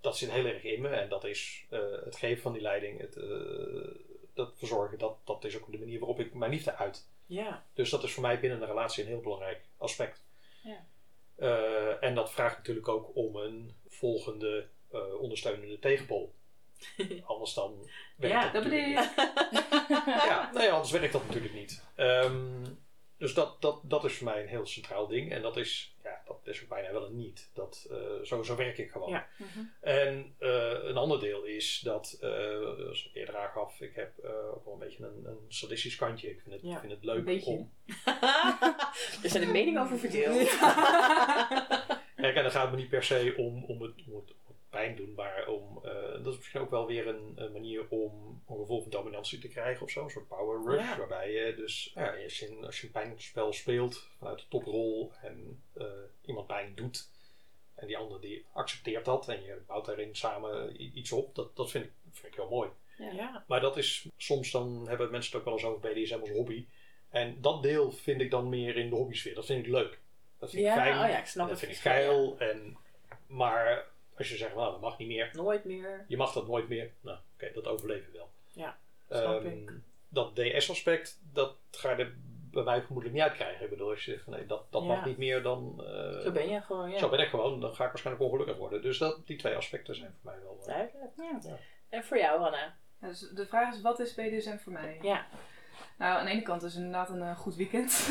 [0.00, 3.00] dat zit heel erg in me en dat is eh, het geven van die leiding,
[3.00, 3.94] het, eh,
[4.34, 7.08] dat verzorgen, dat, dat is ook de manier waarop ik mijn liefde uit.
[7.26, 10.24] Ja, Dus dat is voor mij binnen een relatie een heel belangrijk aspect.
[10.62, 10.86] Ja.
[11.36, 16.34] Eh, en dat vraagt natuurlijk ook om een volgende eh, ondersteunende tegenpol.
[17.24, 19.46] Anders dan werkt Ja, dat Dat bedoel natuurlijk je?
[19.90, 20.06] niet.
[20.06, 21.82] Ja, nee, anders werkt dat natuurlijk niet.
[21.94, 22.64] Ehm,
[23.22, 25.32] dus dat, dat, dat is voor mij een heel centraal ding.
[25.32, 27.50] En dat is, ja, dat is ook bijna wel een niet.
[27.54, 29.10] Dat, eh, zo, zo werk ik gewoon.
[29.10, 29.26] Ja.
[29.80, 32.28] En eh, een ander deel is dat, eh,
[32.76, 36.30] zoals ik eerder aangaf, ik heb eh, ook wel een beetje een, een sadistisch kantje.
[36.30, 36.80] Ik vind het, Ja.
[36.80, 37.50] vind het leuk Een beetje.
[37.50, 37.70] om...
[39.22, 40.48] er zijn de meningen over verdeeld.
[42.16, 44.34] Kijk, en dan gaat het me niet per se om, om, het, om het
[44.72, 48.42] pijn doen, maar om, eh, dat is misschien ook wel weer een, een manier om
[48.48, 50.02] een gevoel van dominantie te krijgen of zo.
[50.04, 50.98] Een soort power rush, Ja.
[50.98, 55.12] waarbij je dus, ja, als je, een- als je een pijnspel speelt vanuit de toprol
[55.22, 55.86] en eh,
[56.24, 57.08] iemand pijn doet
[57.74, 61.70] en die ander die accepteert dat en je bouwt daarin samen iets op, dat, dat
[61.70, 62.70] vind, ik, vind ik heel mooi.
[62.98, 63.44] Ja.
[63.46, 66.66] Maar dat is, soms dan hebben mensen het ook wel eens over BDSM als hobby.
[67.08, 69.34] En dat deel vind ik dan meer in de hobbysfeer.
[69.34, 70.00] Dat vind ik leuk.
[70.38, 71.04] Dat vind Ja, ik fijn.
[71.04, 71.66] oh ja, ik snap dat het.
[71.68, 72.38] vind ik geil.
[72.38, 72.76] En,
[73.26, 73.86] maar
[74.22, 75.30] als je zegt, nou, dat mag niet meer.
[75.32, 76.04] Nooit meer.
[76.08, 76.90] Je mag dat nooit meer.
[77.00, 78.30] Nou, oké, dat overleven we wel.
[78.52, 79.72] Ja, snap Ehm, ik.
[80.08, 82.14] Dat DS-aspect, dat ga je er
[82.50, 83.64] bij mij vermoedelijk niet uitkrijgen.
[83.64, 84.88] Ik bedoel, als je zegt, van, nee, dat, dat Ja.
[84.88, 85.84] mag niet meer, dan...
[85.86, 86.98] eh, Zo ben je gewoon, ja.
[86.98, 87.60] Zo ben ik gewoon.
[87.60, 88.82] Dan ga ik waarschijnlijk ongelukkig worden.
[88.82, 90.58] Dus dat, die twee aspecten zijn voor mij wel...
[90.60, 91.12] eh, Duidelijk.
[91.16, 91.38] Ja.
[91.42, 91.56] Ja.
[91.88, 92.76] En voor jou, Hanna?
[93.00, 94.98] Ja, dus de vraag is, wat is BDSM voor mij?
[95.02, 95.26] Ja.
[95.98, 97.90] Nou, aan de ene kant is het inderdaad een eh, goed weekend.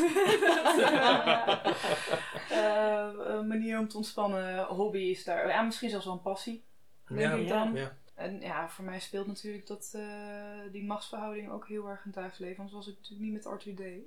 [2.50, 6.64] Eh, een manier om te ontspannen, hobby is daar, ja, misschien zelfs wel een passie.
[7.06, 7.74] Denk Ja, ik dan.
[7.74, 7.96] ja.
[8.14, 12.14] En ja, voor mij speelt natuurlijk dat, eh, die machtsverhouding ook heel erg in het
[12.14, 12.58] dagelijks leven.
[12.58, 14.04] Anders was ik natuurlijk niet met Arthur deed.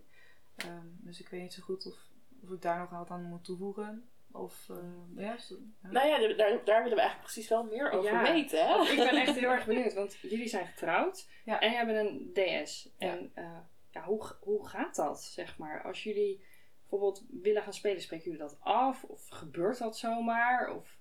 [0.55, 1.95] Ehm, dus ik weet niet zo goed of
[2.43, 4.09] of ik daar nog wat aan moet toevoegen.
[4.37, 4.77] Of, eh,
[5.15, 5.89] ja, zo- ja.
[5.91, 8.21] Nou ja, daar, daar willen we eigenlijk precies wel meer over Ja.
[8.33, 8.67] weten.
[8.67, 8.81] Hè?
[8.91, 11.59] Ik ben echt heel erg benieuwd, want jullie zijn getrouwd Ja.
[11.59, 12.89] en hebben een DS.
[12.97, 13.57] En eh,
[13.91, 15.83] ja, hoe, hoe gaat dat, zeg maar?
[15.83, 16.43] Als jullie
[16.79, 19.03] bijvoorbeeld willen gaan spelen, spreken jullie dat af?
[19.03, 20.75] Of gebeurt dat zomaar?
[20.75, 20.97] Of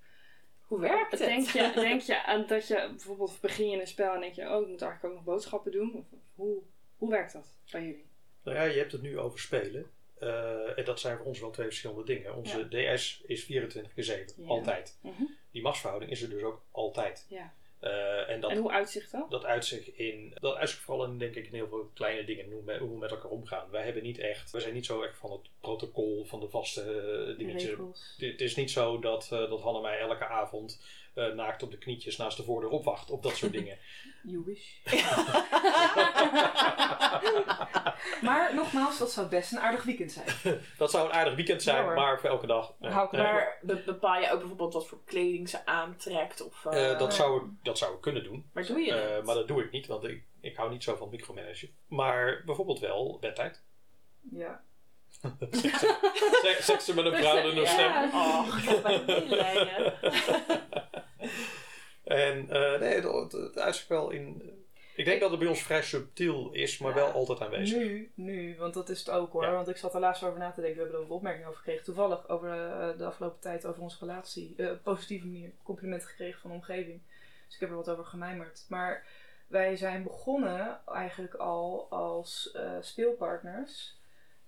[0.61, 1.21] Hoe werkt het?
[1.21, 4.51] denk je, denk je aan dat je bijvoorbeeld begin je een spel en denk je,
[4.51, 5.95] oh, ik moet eigenlijk ook nog boodschappen doen?
[5.95, 6.63] Of, of hoe,
[6.97, 8.07] hoe werkt dat bij jullie?
[8.45, 9.91] Nou ja, je hebt het nu over spelen.
[10.19, 12.35] Eh, en dat zijn voor ons wel twee verschillende dingen.
[12.35, 14.49] Onze DS is 24 keer 7, Ja.
[14.49, 14.99] altijd.
[15.03, 15.23] Mhm.
[15.51, 17.27] Die machtsverhouding is er dus ook altijd.
[17.29, 17.55] Ja.
[17.81, 19.31] Eh, en dat, En hoe uitzicht dat?
[19.31, 22.65] dat uitzicht in, dat uitzicht vooral in, denk ik, in heel veel kleine dingen, hoe
[22.65, 23.71] we, hoe we met elkaar omgaan.
[23.71, 26.81] Wij hebben niet echt, we zijn niet zo echt van het protocol, van de vaste
[27.31, 27.71] eh, dingetjes.
[27.71, 28.15] regels.
[28.19, 30.83] Het is niet zo dat, eh, dat Hanne mij elke avond
[31.15, 33.79] eh, naakt op de knietjes naast de voordeur opwacht, op dat soort dingen.
[34.23, 34.69] You wish.
[38.23, 40.27] maar nogmaals, dat zou best een aardig weekend zijn.
[40.79, 42.75] Dat zou een aardig weekend zijn, Ja, maar voor elke dag.
[42.79, 42.91] nee.
[42.91, 43.23] Hou ik Nee.
[43.23, 46.43] Maar be- bepaal je ook bijvoorbeeld wat voor kleding ze aantrekt?
[46.47, 48.51] Of, eh, Eh, dat, zou ik, dat zou ik kunnen doen.
[48.53, 49.25] Maar doe je Eh, dat?
[49.25, 51.69] maar dat doe ik niet, want ik, ik hou niet zo van micromanagen.
[51.89, 53.63] Maar bijvoorbeeld wel bedtijd.
[54.31, 54.63] Ja.
[56.81, 57.93] Ze met een bruidende stem.
[58.13, 59.95] Oh, ik heb.
[62.05, 64.43] En eh, nee, het, het uitzicht wel in...
[64.97, 66.97] Ik denk dat het bij ons vrij subtiel is, maar Ja.
[66.97, 67.77] wel altijd aanwezig.
[67.79, 69.43] Nu, nu, want dat is het ook hoor.
[69.45, 69.53] Ja.
[69.53, 70.77] Want ik zat er laatst over na te denken.
[70.77, 71.85] We hebben er een opmerking over gekregen.
[71.85, 74.55] Toevallig over eh, de afgelopen tijd over onze relatie.
[74.57, 75.51] eh, op positieve manier.
[75.63, 77.01] Complimenten gekregen van de omgeving.
[77.47, 78.65] Dus ik heb er wat over gemijmerd.
[78.69, 79.05] Maar
[79.47, 83.97] wij zijn begonnen eigenlijk al als eh, speelpartners.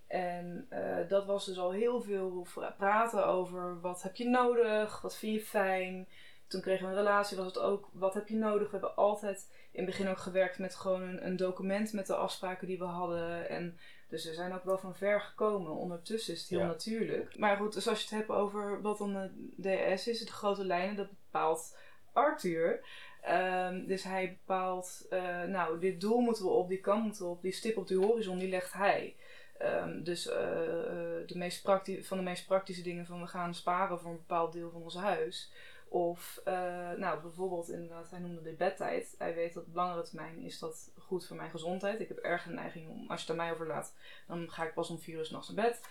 [0.07, 5.17] En eh, dat was dus al heel veel praten over wat heb je nodig, wat
[5.17, 6.07] vind je fijn.
[6.47, 8.65] Toen kregen we een relatie, was het ook wat heb je nodig.
[8.65, 12.15] We hebben altijd in het begin ook gewerkt met gewoon een, een document met de
[12.15, 13.49] afspraken die we hadden.
[13.49, 13.77] En
[14.09, 15.71] dus we zijn ook wel van ver gekomen.
[15.71, 16.65] Ondertussen is het heel Ja.
[16.65, 17.37] natuurlijk.
[17.37, 20.65] Maar goed, dus als je het hebt over wat dan de DS is, de grote
[20.65, 21.77] lijnen, dat bepaalt
[22.13, 22.79] Arthur.
[23.21, 27.29] Ehm, dus hij bepaalt, eh, nou, dit doel moeten we op, die kant moeten we
[27.29, 29.15] op, die stip op die horizon, die legt hij.
[29.57, 31.61] Ehm, dus eh, eh, de meest
[32.01, 34.95] van de meest praktische dingen van we gaan sparen voor een bepaald deel van ons
[34.95, 35.51] huis.
[35.89, 39.15] Of, eh, nou, bijvoorbeeld inderdaad, hij noemde de bedtijd.
[39.17, 41.99] Hij weet dat op langere termijn is dat goed voor mijn gezondheid.
[41.99, 43.93] Ik heb erg een neiging om, als je het aan mij overlaat,
[44.27, 45.81] dan ga ik pas om vier uur s'nachts naar bed.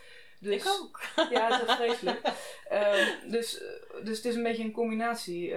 [0.41, 1.01] Dus, Ik ook.
[1.31, 2.21] Ja, het is echt vreselijk.
[2.69, 3.63] Ehm, dus,
[4.03, 5.55] dus het is een beetje een combinatie.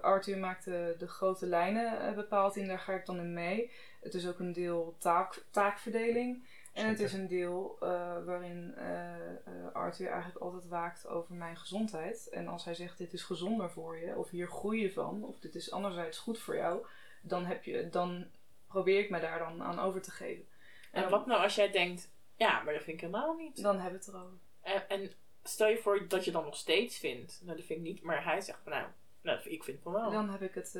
[0.00, 3.70] Arthur maakt de, de grote lijnen bepaald en daar ga ik dan in mee.
[4.00, 6.44] Het is ook een deel taak, taakverdeling.
[6.72, 11.56] En het is een deel eh, waarin eh, eh, Arthur eigenlijk altijd waakt over mijn
[11.56, 12.28] gezondheid.
[12.28, 15.38] En als hij zegt dit is gezonder voor je, of hier groei je van, of
[15.38, 16.86] dit is anderzijds goed voor jou,
[17.22, 18.26] dan, heb je, dan
[18.66, 20.44] probeer ik me daar dan aan over te geven.
[20.92, 23.62] En wat nou als jij denkt, ja, maar dat vind ik helemaal niet.
[23.62, 24.38] Dan hebben we het erover.
[24.60, 27.84] En, en stel je voor dat je dan nog steeds vindt, nou dat vind ik
[27.84, 28.86] niet, maar hij zegt van nou,
[29.20, 30.10] nou ik vind het wel.
[30.10, 30.72] Dan heb ik het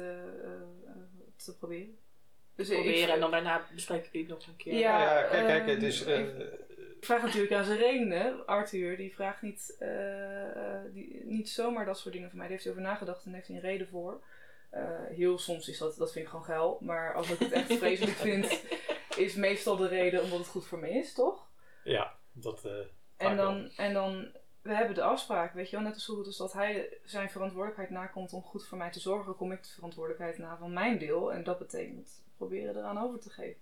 [1.37, 1.98] te proberen.
[2.66, 4.75] Dus Proberen ik, en dan daarna bespreken jullie het nog een keer.
[4.75, 6.05] Ja, Ja, kijk, kijk, het ehm, is...
[6.05, 6.18] eh,
[6.99, 8.46] Ik vraag natuurlijk aan zijn redenen.
[8.46, 9.88] Arthur, die vraagt niet, eh,
[10.92, 12.46] die, niet zomaar dat soort dingen van mij.
[12.46, 14.23] Daar heeft hij over nagedacht en heeft hij een reden voor.
[14.70, 16.79] Eh, heel soms is dat, dat vind ik gewoon geil.
[16.81, 18.62] Maar als ik het echt vreselijk vind,
[19.16, 21.49] is meestal de reden omdat het goed voor me is, toch?
[21.85, 22.64] ja, dat...
[22.64, 22.73] eh,
[23.16, 23.44] En wel.
[23.46, 24.29] dan, en dan,
[24.62, 27.90] we hebben de afspraak, weet je wel, net als goed als dat hij zijn verantwoordelijkheid
[27.90, 31.33] nakomt om goed voor mij te zorgen, kom ik de verantwoordelijkheid na van mijn deel.
[31.33, 33.61] En dat betekent proberen eraan over te geven.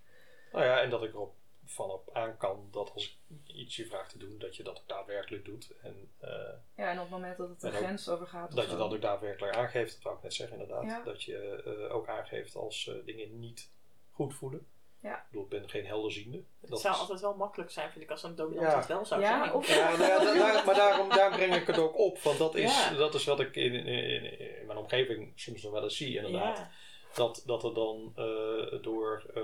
[0.53, 3.87] Nou ja, en dat ik erop van op aan kan dat als ik iets je
[3.87, 5.73] vraagt te doen, dat je dat ook daadwerkelijk doet.
[5.83, 6.31] En eh,
[6.77, 8.55] Ja, en op het moment dat het de grens overgaat.
[8.57, 10.85] dat je dat ook daadwerkelijk aangeeft, dat wou ik net zeggen inderdaad.
[10.85, 11.03] Ja.
[11.05, 13.71] Dat je eh, ook aangeeft als eh, dingen niet
[14.11, 14.67] goed voelen.
[15.01, 15.17] Ja.
[15.17, 16.43] Ik bedoel, ik ben geen helderziende.
[16.61, 18.77] Het Dat zou is- altijd wel makkelijk zijn, vind ik, als een dominant Ja.
[18.79, 19.55] het wel zou Ja, zijn.
[19.55, 22.19] of- Ja, nou ja, da- daar- maar daarom, daar breng ik het ook op.
[22.19, 22.95] Want dat is, Ja.
[22.95, 26.17] dat is wat ik in, in, in, in mijn omgeving soms nog wel eens zie
[26.17, 26.67] inderdaad.
[27.15, 29.43] Dat, dat er dan eh, door eh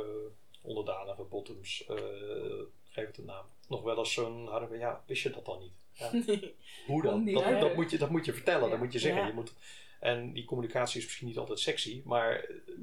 [0.62, 1.96] onderdanige bottoms, eh,
[2.88, 5.72] geef het een naam, nog wel eens zo'n van, ja, wist je dat dan niet?
[5.92, 6.10] Ja,
[6.86, 7.24] hoe dan?
[7.24, 8.70] Dat, dat, moet je, dat moet je vertellen, Ja.
[8.70, 9.20] dat moet je zeggen.
[9.20, 9.26] Ja.
[9.26, 9.52] Je moet,
[10.00, 12.32] en die communicatie is misschien niet altijd sexy, maar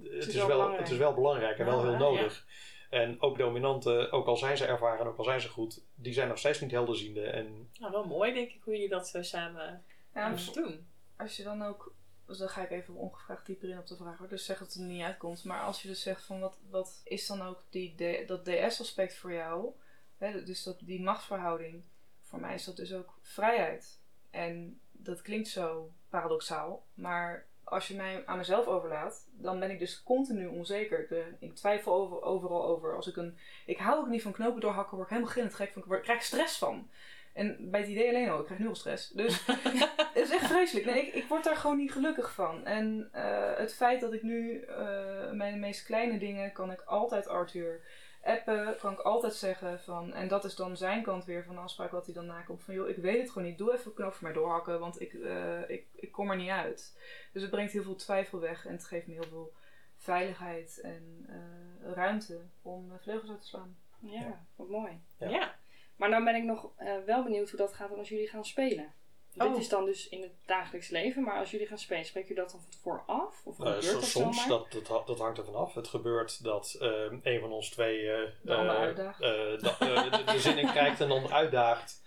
[0.03, 0.79] het, is is, wel belangrijk.
[0.81, 1.97] het is wel belangrijk en wel heel ja.
[1.97, 2.45] nodig.
[2.89, 6.13] En ook dominanten, ook al zijn ze ervaren en ook al zijn ze goed, die
[6.13, 7.23] zijn nog steeds niet helderziende.
[7.23, 10.87] En Nou, wel mooi denk ik hoe jullie dat zo samen Ja, doen.
[11.17, 11.93] als je dan ook,
[12.31, 14.81] dus dan ga ik even ongevraagd dieper in op de vraag dus zeg dat het
[14.81, 15.43] er niet uitkomt.
[15.43, 19.33] Maar als je dus zegt van wat, wat is dan ook die, dat DS-aspect voor
[19.33, 19.71] jou,
[20.17, 21.83] hè, dus dat, die machtsverhouding,
[22.21, 23.99] voor mij is dat dus ook vrijheid.
[24.29, 29.79] En dat klinkt zo paradoxaal, maar als je mij aan mezelf overlaat, dan ben ik
[29.79, 30.99] dus continu onzeker.
[31.11, 32.95] Ik, ik twijfel over, overal over.
[32.95, 35.71] Als ik, een, ik hou ook niet van knopen doorhakken, word ik helemaal gillend gek
[35.73, 36.89] van, ik krijg stress van.
[37.33, 39.09] En bij het idee alleen al, ik krijg nu al stress.
[39.09, 39.45] Dus
[40.13, 40.85] het is echt vreselijk.
[40.85, 42.65] Nee, ik, ik word daar gewoon niet gelukkig van.
[42.65, 47.27] En eh, het feit dat ik nu eh, mijn meest kleine dingen kan ik altijd
[47.27, 47.81] Arthur
[48.23, 51.61] appen, kan ik altijd zeggen van, en dat is dan zijn kant weer van de
[51.61, 53.93] afspraak wat hij dan nakomt van, joh, ik weet het gewoon niet, doe even een
[53.93, 56.99] knop voor mij doorhakken, want ik, eh, ik, ik kom er niet uit.
[57.33, 59.53] Dus het brengt heel veel twijfel weg en het geeft me heel veel
[59.97, 63.77] veiligheid en eh, ruimte om vleugels uit te slaan.
[63.99, 65.01] Ja, wat mooi.
[65.17, 65.29] Ja.
[65.29, 65.59] Ja.
[66.01, 68.45] Maar nou ben ik nog eh, wel benieuwd hoe dat gaat dan als jullie gaan
[68.45, 68.93] spelen.
[69.37, 69.47] Oh.
[69.47, 72.33] Dit is dan dus in het dagelijks leven, maar als jullie gaan spelen, spreek je
[72.33, 73.41] dat dan van tevoren af?
[73.45, 74.47] Of Eh, gebeurt dat soms, zomaar?
[74.47, 75.73] dat, dat, ha- dat hangt er vanaf.
[75.73, 80.39] Het gebeurt dat ehm, een van ons twee eh, De eh, eh, eh, de, de
[80.47, 82.01] zin in krijgt en dan uitdaagt.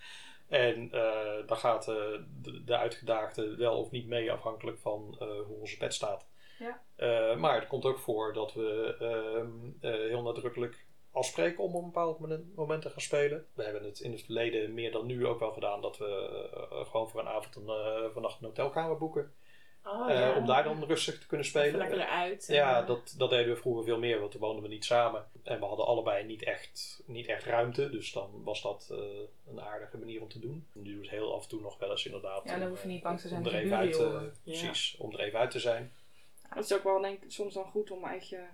[0.48, 1.94] En eh, dan gaat eh,
[2.42, 6.26] de, de uitgedaagde wel of niet mee afhankelijk van eh, hoe onze pet staat.
[6.58, 6.82] Ja.
[6.96, 11.82] Eh, maar het komt ook voor dat we ehm, eh, heel nadrukkelijk afspreken om op
[11.82, 12.18] een bepaald
[12.54, 13.46] moment, te gaan spelen.
[13.54, 16.86] We hebben het in het verleden meer dan nu ook wel gedaan dat we eh,
[16.90, 19.32] gewoon voor een avond een uh, vannacht een hotelkamer boeken.
[19.84, 20.36] Oh, Eh, ja.
[20.36, 21.66] om daar dan rustig te kunnen spelen.
[21.66, 22.46] Even lekker eruit.
[22.46, 25.26] Ja, eh, dat, dat deden we vroeger veel meer, want toen woonden we niet samen.
[25.42, 28.98] En we hadden allebei niet echt, niet echt ruimte, dus dan was dat eh,
[29.50, 30.66] een aardige manier om te doen.
[30.72, 32.44] Nu het heel af en toe nog wel eens inderdaad.
[32.44, 33.76] Ja, dan om, hoef je eh, niet bang te zijn om dat er je even
[33.78, 34.32] uit.
[34.44, 35.92] Precies, om er even uit te zijn.
[36.48, 38.44] Het is ook wel denk ik soms dan goed om je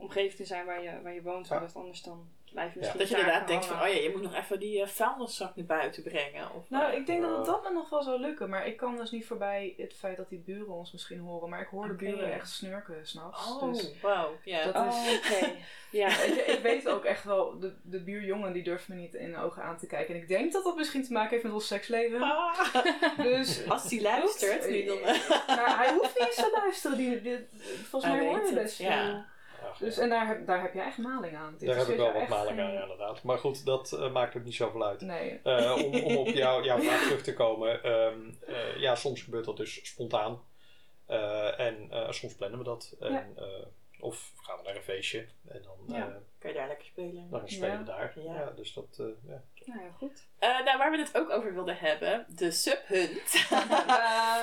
[0.00, 1.66] omgeving te zijn waar je, waar je woont, Ja.
[1.74, 2.80] anders dan blijf je Ja.
[2.80, 3.90] misschien Dat je inderdaad denkt van, hangen.
[3.90, 6.54] oh ja, je moet nog even die eh, vuilniszak naar buiten brengen.
[6.54, 8.96] Of, Nou, eh, ik denk dat dat me nog wel zou lukken, maar ik kan
[8.96, 11.48] dus niet voorbij het feit dat die buren ons misschien horen.
[11.48, 13.50] Maar ik hoor de buren echt snurken s'nachts.
[13.50, 14.30] Oh, Dus wauw.
[14.44, 14.64] Ja.
[14.64, 15.16] dat Oh, is...
[15.18, 15.52] oké.
[15.90, 16.08] Ja.
[16.26, 19.38] Je, ik weet ook echt wel, de, de buurjongen die durft me niet in de
[19.38, 20.14] ogen aan te kijken.
[20.14, 22.22] En ik denk dat dat misschien te maken heeft met ons seksleven.
[22.22, 22.74] Ah.
[23.16, 24.66] Dus, Als die luistert, Oeps.
[24.66, 24.98] nu dan...
[25.46, 26.96] maar hij hoeft niet eens te luisteren.
[26.96, 27.46] Die, die-
[27.90, 29.26] volgens Hij mij hoor je het, best ja.
[29.62, 30.02] Ach, Dus, ja.
[30.02, 31.52] en daar heb, daar heb je echt maling aan.
[31.52, 33.22] Het Daar heb ik wel interesseert wat maling aan, inderdaad.
[33.22, 35.00] Maar goed, dat eh, maakt ook niet zoveel uit.
[35.00, 35.40] Nee.
[35.42, 37.82] Eh, om, om op jou, jouw vraag terug te komen.
[37.82, 40.40] ehm, eh, ja, soms gebeurt dat dus spontaan.
[41.06, 42.96] Eh, en eh, soms plannen we dat.
[43.00, 43.26] En, Ja.
[43.36, 43.66] eh,
[44.00, 45.26] of gaan we naar een feestje.
[45.48, 46.18] En dan, Ja.
[46.38, 47.30] Kan je daar lekker spelen.
[47.30, 47.78] dan spelen Ja.
[47.78, 48.12] we daar.
[48.20, 48.34] Ja.
[48.34, 48.50] Ja.
[48.50, 49.42] dus dat, eh, ja.
[49.72, 50.28] Nou ja, goed.
[50.38, 53.32] Eh, nou, waar we het ook over wilden hebben, de subhunt.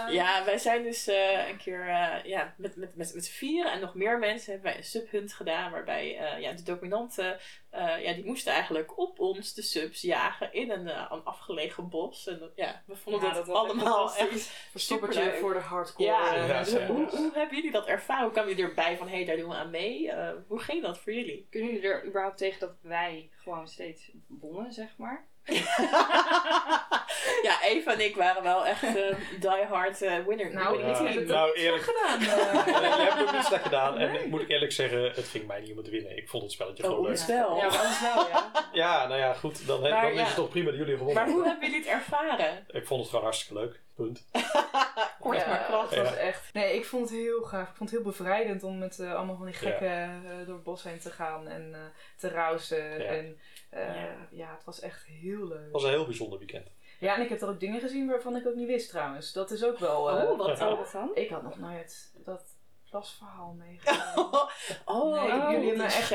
[0.09, 3.79] Ja, wij zijn dus eh, een keer eh, ja, met, met, met, met vieren en
[3.79, 5.71] nog meer mensen hebben wij een subhunt gedaan.
[5.71, 7.37] Waarbij ja, de dominanten,
[7.77, 11.89] eh, ja, die moesten eigenlijk op ons de subs jagen in een, eh, een afgelegen
[11.89, 12.27] bos.
[12.27, 16.09] En ja, we vonden Ja, dat, allemaal echt Verstoppertje voor de hardcore.
[16.09, 18.23] Ja, eh, Ja, dus hoe, hoe hebben jullie dat ervaren?
[18.23, 20.11] Hoe kwamen jullie erbij van, hé, hey, daar doen we aan mee?
[20.11, 21.47] Eh, hoe ging dat voor jullie?
[21.49, 25.27] Kunnen jullie er überhaupt tegen dat wij gewoon steeds wonnen, zeg maar?
[27.41, 28.93] ja, Eva en ik waren wel echt eh,
[29.39, 30.53] die hard eh, winner.
[30.53, 31.03] Nou, winning Ja.
[31.03, 31.17] ik heb team.
[31.17, 32.19] het Nou, eerlijk- zo gedaan.
[32.27, 32.65] Eh.
[32.65, 33.97] je hebt het ook niet slecht gedaan.
[33.97, 34.27] En Nee.
[34.27, 36.17] moet ik eerlijk zeggen, het ging mij niet om het te winnen.
[36.17, 37.11] Ik vond het spelletje Oh, gewoon leuk.
[37.13, 37.55] het spel.
[37.57, 38.51] Ja, maar wel, ja.
[38.71, 39.67] Ja, nou ja, goed.
[39.67, 40.21] Dan, he- Maar dan ja.
[40.21, 42.65] is het toch prima dat jullie gewonnen Maar hoe hebben jullie het ervaren?
[42.67, 43.81] Ik vond het gewoon hartstikke leuk.
[43.95, 44.25] Punt.
[45.19, 46.03] Kort Ja, maar krachtig.
[46.03, 46.15] Was Ja.
[46.15, 46.53] echt.
[46.53, 47.69] Nee, ik vond het heel gaaf.
[47.69, 49.59] Ik vond het heel bevrijdend om met eh, allemaal van die Ja.
[49.59, 51.79] gekken eh, door het bos heen te gaan en eh,
[52.17, 52.83] te rousen.
[52.83, 53.05] Ja.
[53.09, 54.07] En eh, Ja.
[54.31, 54.51] ja.
[54.55, 55.63] het was echt heel leuk.
[55.63, 56.67] Het was een heel bijzonder weekend.
[56.99, 59.33] Ja, en ik heb er ook dingen gezien waarvan ik ook niet wist trouwens.
[59.33, 60.09] Dat is ook wel.
[60.09, 60.71] eh, Oh, wat Ja.
[60.71, 61.11] Oh, wat dan?
[61.13, 62.56] Ik had nog nooit dat
[62.89, 64.15] plasverhaal meegemaakt.
[64.85, 66.11] oh, nee, oh, jullie hebben echt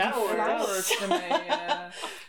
[1.00, 1.28] ermee.
[1.28, 1.80] eh.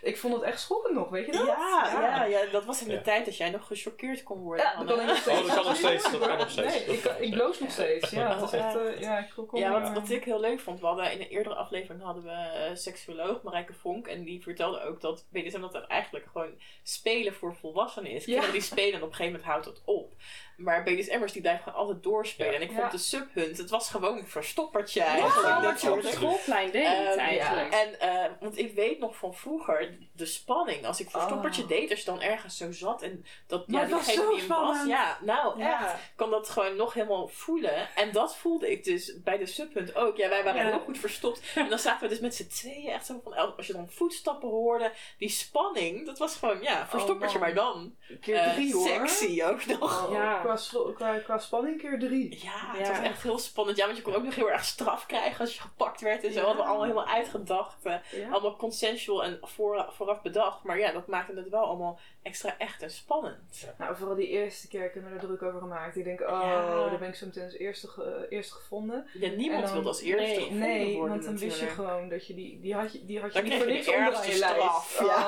[0.01, 1.45] ik vond het echt schokkend nog, weet je dat?
[1.45, 2.23] Ja, ja.
[2.23, 3.01] Ja, dat was in de Ja.
[3.01, 4.65] tijd dat jij nog gechoqueerd kon worden.
[4.65, 5.39] Ja, dat kan ik nog steeds.
[5.39, 6.73] Oh, dat kan nog steeds, dat kan nog steeds.
[6.73, 7.31] Nee, Dat ik, ik steeds.
[7.35, 8.09] bloos nog steeds.
[8.09, 10.79] Ja, het was echt, eh, ja, ik kon Ja, wat, wat ik heel leuk vond,
[10.79, 14.07] we hadden in een eerdere aflevering hadden we eh seksuoloog Marijke Vonk.
[14.07, 16.51] En die vertelde ook dat BDSM dat het eigenlijk gewoon
[16.83, 18.25] spelen voor volwassenen is.
[18.25, 18.31] Ja.
[18.31, 20.13] Kinderen die spelen en op een gegeven moment houdt het op.
[20.57, 22.51] Maar BDSM'ers die blijven gewoon altijd doorspelen.
[22.51, 22.57] Ja.
[22.57, 22.79] En ik Ja.
[22.79, 25.61] vond de subhunt, het was gewoon een verstoppertje Ja, eigenlijk.
[25.63, 27.73] wat je op het schoolplein deed Ehm, eigenlijk.
[27.73, 30.85] En, eh, want ik weet nog van vroeger de spanning.
[30.85, 31.67] Als ik verstoppertje Oh.
[31.67, 34.57] deed, als je dan ergens zo zat en dat ja, was zo die hem was.
[34.57, 34.87] spannend.
[34.89, 35.83] Ja, nou Ja.
[35.85, 35.95] echt.
[36.15, 37.95] kan dat gewoon nog helemaal voelen.
[37.95, 40.17] En dat voelde ik dus bij de subhunt ook.
[40.17, 40.69] Ja, wij waren Ja.
[40.71, 41.41] heel goed verstopt.
[41.55, 44.49] En dan zaten we dus met z'n tweeën echt zo van, als je dan voetstappen
[44.49, 47.47] hoorde, die spanning, dat was gewoon, ja, verstoppertje, man.
[47.47, 48.87] maar dan keer eh, hoor.
[48.87, 50.07] sexy ook nog.
[50.07, 50.41] Oh, Ja.
[50.43, 52.39] Qua, slo- qua, qua spanning keer drie.
[52.43, 53.77] Ja, het was echt heel spannend.
[53.77, 56.31] Ja, want je kon ook nog heel erg straf krijgen als je gepakt werd en
[56.33, 56.39] zo.
[56.39, 56.45] Ja.
[56.45, 57.85] Hadden we allemaal helemaal uitgedacht.
[57.85, 58.29] eh, Ja.
[58.31, 60.63] allemaal consensual en voor, vooraf bedacht.
[60.63, 63.73] Maar ja, dat maakte het wel allemaal extra echt en spannend.
[63.77, 65.95] Nou, vooral die eerste keer, ik heb me er druk over gemaakt.
[65.95, 66.85] Ik denk, oh, Ja.
[66.89, 69.07] daar ben ik zo meteen als eerste, ge- eerste gevonden.
[69.13, 72.27] Ja, niemand wilde als eerste nee, gevonden nee, worden want dan wist je gewoon dat
[72.27, 74.29] je die, die had je, die had je Dan niet voor je niks de onder
[74.29, 74.55] je lijst.
[74.55, 75.27] straf, ja.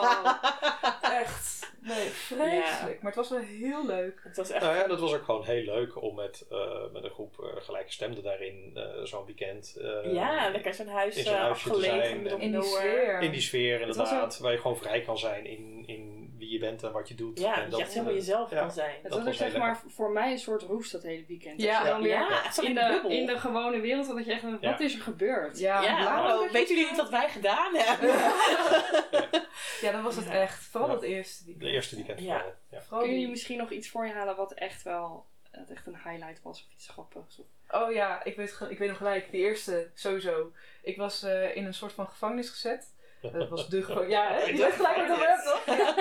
[1.04, 1.55] Oh, echt.
[1.88, 3.02] Nee, vreselijk.
[3.02, 4.19] Maar het was wel heel leuk.
[4.24, 4.63] Het was echt...
[4.63, 7.62] Nou ja, dat was ook gewoon heel leuk om met, eh, met een groep eh,
[7.62, 11.69] gelijkgestemden daarin eh, zo'n weekend eh, ja, lekker zo'n huis in zo'n eh, huisje te
[11.69, 12.06] afgelegen.
[12.06, 13.21] zijn midden op In die sfeer.
[13.21, 16.84] in die sfeer inderdaad, waar je gewoon vrij kan zijn in, in wie je bent
[16.84, 17.39] en wat je doet.
[17.39, 18.60] Ja, en dat je echt helemaal eh, jezelf ja.
[18.60, 18.95] kan zijn.
[19.02, 21.62] Het Dat was zeg maar voor mij een soort roes dat hele weekend.
[21.62, 21.84] Ja.
[21.84, 24.80] Dan weer Ja, in, de de, in de gewone wereld, dat je echt denkt, wat
[24.80, 24.86] Ja.
[24.86, 25.60] is er gebeurd?
[25.60, 26.00] Ja, Ja,
[26.43, 28.15] je weten jullie niet wat wij gedaan hebben?
[29.82, 30.32] Ja, dat was het Ja.
[30.32, 30.63] echt.
[30.63, 30.95] Vooral Ja.
[30.95, 31.71] het eerste De weekend.
[31.71, 32.45] eerste weekend Ja.
[32.89, 35.98] Kun je die- misschien nog iets voor je halen wat echt wel dat echt een
[36.04, 37.41] highlight was of iets grappigs?
[37.69, 39.32] Oh ja, ik weet, ik weet nog gelijk.
[39.32, 40.52] De eerste, sowieso.
[40.82, 42.93] Ik was eh, in een soort van gevangenis gezet.
[43.34, 44.06] Dat was de.
[44.08, 44.44] Ja, hè?
[44.44, 45.66] Je weet gelijk over heb, toch?
[45.66, 45.96] Ja.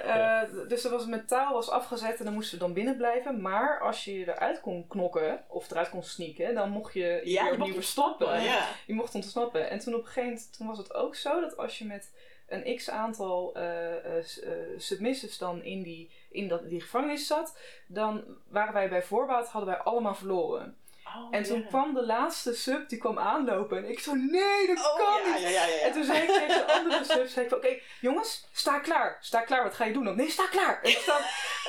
[0.00, 2.96] Eh, eh, dus er was met touw was afgezet en dan moesten we dan binnen
[2.96, 3.40] blijven.
[3.40, 7.44] Maar als je eruit kon knokken of eruit kon sneaken, dan mocht je je Ja,
[7.44, 8.42] je opnieuw mocht verstoppen.
[8.42, 8.68] Ja.
[8.86, 9.70] Je mocht ontsnappen.
[9.70, 12.10] En toen op een gegeven moment toen was het ook zo dat als je met
[12.50, 17.58] een x aantal eh, eh, eh, submissives dan in, die, in dat, die gevangenis zat,
[17.86, 20.76] dan waren wij bij voorbaat, hadden wij allemaal verloren.
[21.16, 21.66] Oh, En toen ja.
[21.68, 23.76] kwam de laatste sub, die kwam aanlopen.
[23.78, 25.42] En ik zo, nee, dat Oh, kan ja, niet.
[25.42, 25.78] ja, ja, ja.
[25.80, 29.18] En toen zei ik tegen de andere subs, zei ik van, oké, jongens, sta klaar.
[29.20, 30.16] Sta klaar, wat ga je doen dan?
[30.16, 30.80] Nee, sta klaar.
[30.82, 31.20] En er staan,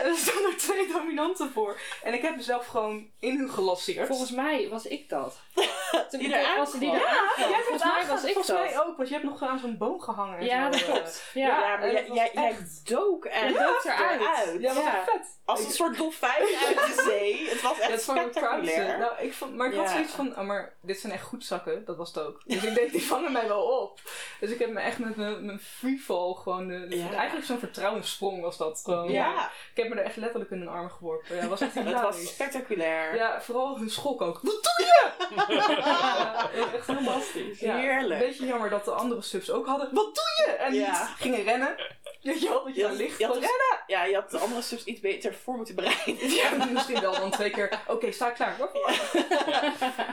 [0.05, 1.79] er staan er twee dominanten voor.
[2.03, 4.07] En ik heb mezelf gewoon in hun gelasseerd.
[4.07, 5.39] Volgens mij was ik dat.
[6.09, 6.89] Die eruit was die.
[6.89, 6.99] Jij
[7.37, 8.59] hebt Volgens mij was ik Volgens dat.
[8.59, 10.37] mij ook, want je hebt nog aan zo'n boom gehangen.
[10.39, 10.85] en Ja, zo, dat eh.
[10.87, 11.23] klopt.
[11.33, 11.47] Ja.
[11.47, 14.21] Ja, Ja, maar en jij, jij, dook en Ja, dook eruit.
[14.61, 14.97] Ja, Ja.
[14.97, 15.39] echt vet.
[15.45, 17.49] Als een soort dolfijn uit de zee.
[17.49, 18.97] Het was Ja, echt crowd spectaculair.
[18.99, 21.85] Nou, ik vond, maar ik had zoiets van, oh, maar dit zijn echt goed zakken.
[21.85, 22.41] Dat was het ook.
[22.45, 23.99] Dus ik denk, die vangen mij wel op.
[24.39, 26.67] Dus ik heb me echt met mijn, mijn freefall gewoon...
[26.67, 27.13] De, de- Ja.
[27.13, 28.81] Eigenlijk zo'n vertrouwenssprong was dat.
[28.83, 29.11] Gewoon.
[29.11, 31.35] Ja, Ik heb me er echt letterlijk in hun armen geworpen.
[31.35, 33.15] Ja, was echt het was spectaculair.
[33.15, 34.39] Ja, vooral hun schok ook.
[34.41, 35.09] Wat doe je?
[35.75, 37.59] ja, echt Fantastisch.
[37.59, 38.21] ja, Heerlijk.
[38.21, 39.89] Een beetje jammer dat de andere subs ook hadden.
[39.93, 40.51] Wat doe je?
[40.51, 41.75] En niet gingen rennen.
[42.21, 42.95] Weet je dat je had-
[43.35, 43.49] je dus-
[43.87, 46.29] Ja, je had de andere subs iets beter voor moeten bereiden.
[46.41, 47.81] Ja, misschien wel dan twee keer.
[47.87, 48.57] Oké, sta klaar.
[48.57, 48.71] hoor.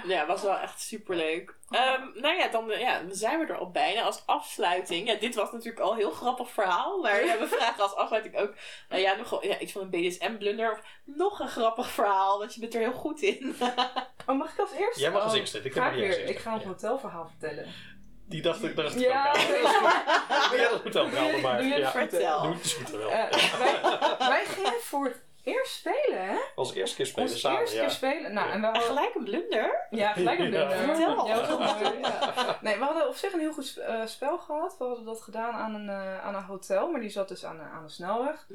[0.07, 1.55] Ja, was wel echt superleuk.
[1.71, 5.09] Ehm nou ja dan, ja, dan zijn we er al bijna als afsluiting.
[5.09, 7.01] Ja, dit was natuurlijk al een heel grappig verhaal.
[7.01, 8.55] Maar ja, we vragen als afsluiting ook
[8.89, 10.73] nou ja, nog, ja, iets van een BDSM-blunder.
[10.73, 13.57] Of nog een grappig verhaal, want je bent er heel goed in.
[14.27, 15.01] Oh, mag ik als eerste?
[15.01, 15.59] Jij mag als Oh, eerste.
[15.59, 16.39] Ik heb ga ik weer.
[16.39, 16.67] ga een Ja.
[16.67, 17.73] hotelverhaal vertellen.
[18.29, 19.51] Die dacht ik, dacht ik Ja, ook aan.
[19.51, 21.91] nee, maar- Ja, dat moet wel melden, maar Doe je het ja.
[21.91, 22.43] Vertel.
[22.43, 23.11] Doe het dus wel.
[23.11, 23.81] Eh, wij,
[24.29, 26.37] wij gingen voor het eerst spelen, hè?
[26.55, 27.83] Als eerste keer spelen Ons samen, eerste ja.
[27.83, 28.33] keer spelen.
[28.33, 28.83] Nou, en we hadden...
[28.83, 29.87] Gelijk een blunder.
[29.91, 30.67] Ja, gelijk een Ja.
[30.67, 30.95] blunder.
[30.97, 31.27] Vertel.
[31.27, 31.99] Ja, dat was mooi.
[32.01, 32.59] Ja.
[32.61, 34.77] Nee, we hadden op zich een heel goed sp- eh, spel gehad.
[34.79, 37.57] We hadden dat gedaan aan een, eh, aan een hotel, maar die zat dus aan,
[37.57, 38.47] de- aan de snelweg.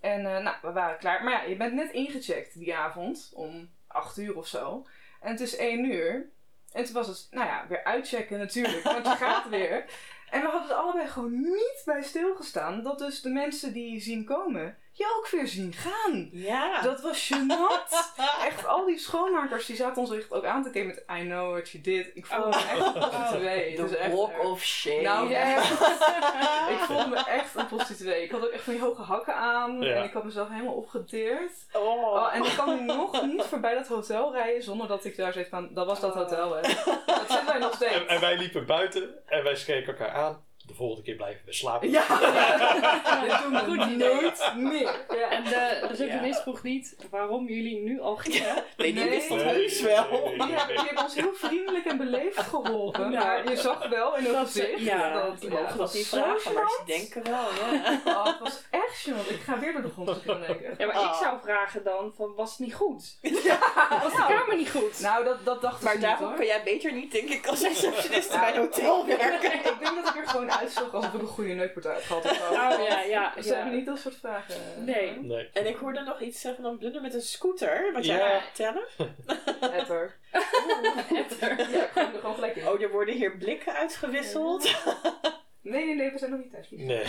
[0.00, 1.24] En eh, nou, we waren klaar.
[1.24, 4.86] Maar ja, je bent net ingecheckt die avond, om 8 uur of zo.
[5.20, 6.32] En het is 1 uur.
[6.74, 9.84] En toen was het, nou ja, weer uitchecken natuurlijk, want je gaat weer.
[10.30, 14.24] En we hadden er allebei gewoon niet bij stilgestaan dat dus de mensen die zien
[14.24, 16.28] komen, je ook weer zien gaan.
[16.32, 16.80] Ja.
[16.80, 18.12] Dat was gênant.
[18.46, 21.50] Echt, al die schoonmakers die zaten ons echt ook aan te kijken met I know
[21.50, 22.10] what you did.
[22.14, 23.70] Ik voelde me echt een prostituee.
[23.70, 25.00] Het is The echt walk of shame.
[25.02, 25.30] Nou,
[26.74, 28.22] ik voelde me echt een prostituee.
[28.22, 29.80] Ik had ook echt van die hoge hakken aan.
[29.80, 29.94] Ja.
[29.94, 31.52] En ik had mezelf helemaal opgeteerd.
[31.72, 32.02] oh.
[32.02, 35.32] Oh, en ik kan nu nog niet voorbij dat hotel rijden zonder dat ik daar
[35.32, 36.60] zit van, dat was dat hotel hè.
[36.62, 38.06] Dat zitten wij nog En, steeds.
[38.06, 40.44] en wij liepen buiten en wij spreken elkaar aan.
[40.66, 41.90] De volgende keer blijven we slapen.
[41.90, 42.04] Ja,
[43.26, 45.04] dit doen we Goed nooit meer.
[45.08, 45.28] Ja.
[45.30, 48.54] En de receptionist vroeg niet waarom jullie nu al gingen.
[48.76, 49.10] nee, die Nee.
[49.10, 50.06] wist dat Nee, heus nee, wel.
[50.10, 50.76] nee, nee, nee, Ja, nee.
[50.76, 53.00] die hebben ons heel vriendelijk en beleefd geholpen.
[53.10, 54.78] Nou, maar je zag wel in hun gezicht.
[54.80, 58.00] ja, dat, Die ja, mogen dat niet vragen, maar ze denken wel, ja.
[58.04, 59.30] Oh, het was echt gênant.
[59.30, 60.74] Ik ga weer door de grond ik.
[60.78, 61.04] Ja, maar Oh.
[61.10, 63.16] ik zou vragen dan van was het niet goed?
[64.02, 65.00] Was de kamer niet goed?
[65.00, 67.60] Nou, dat, dat dachten Maar ze niet, daarom kan jij beter niet, denk ik, als
[67.72, 68.40] receptionist Ja.
[68.40, 69.52] bij een hotel werken.
[69.54, 72.24] Ik denk dat ik er gewoon uitzag alsof ik een goede neukpartij had gehad.
[72.24, 72.44] of zo.
[72.52, 73.32] Oh ja, ja.
[73.42, 73.54] Ze ja.
[73.54, 74.84] hebben niet dat soort vragen.
[74.84, 75.20] Nee.
[75.20, 75.50] Nee.
[75.52, 77.92] En ik hoorde nog iets zeggen van blunder met een scooter.
[77.92, 78.28] Wat jij Ja.
[78.28, 78.84] wou vertellen?
[79.80, 80.16] Etter.
[81.70, 82.68] Ja, er gewoon gelijk in.
[82.68, 84.74] Oh, er worden hier blikken uitgewisseld.
[85.60, 86.66] Nee, nee, nee, we zijn nog niet thuis.
[86.70, 87.04] Nee.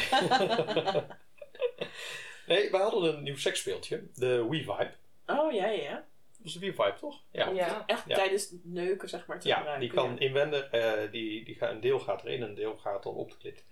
[2.47, 4.03] nee, we hadden een nieuw seksspeeltje.
[4.15, 4.91] De Wii Vibe.
[5.25, 6.05] Oh, ja, ja.
[6.45, 7.21] Dat is de Wii Vibe, toch?
[7.31, 7.49] Ja.
[7.49, 7.83] Ja.
[7.85, 8.15] Echt Ja.
[8.15, 9.87] tijdens het neuken, zeg maar, te Ja, gebruiken.
[9.87, 13.03] die kan inwendig, eh, die, die gaat, een deel gaat erin en een deel gaat
[13.03, 13.65] dan op de klit.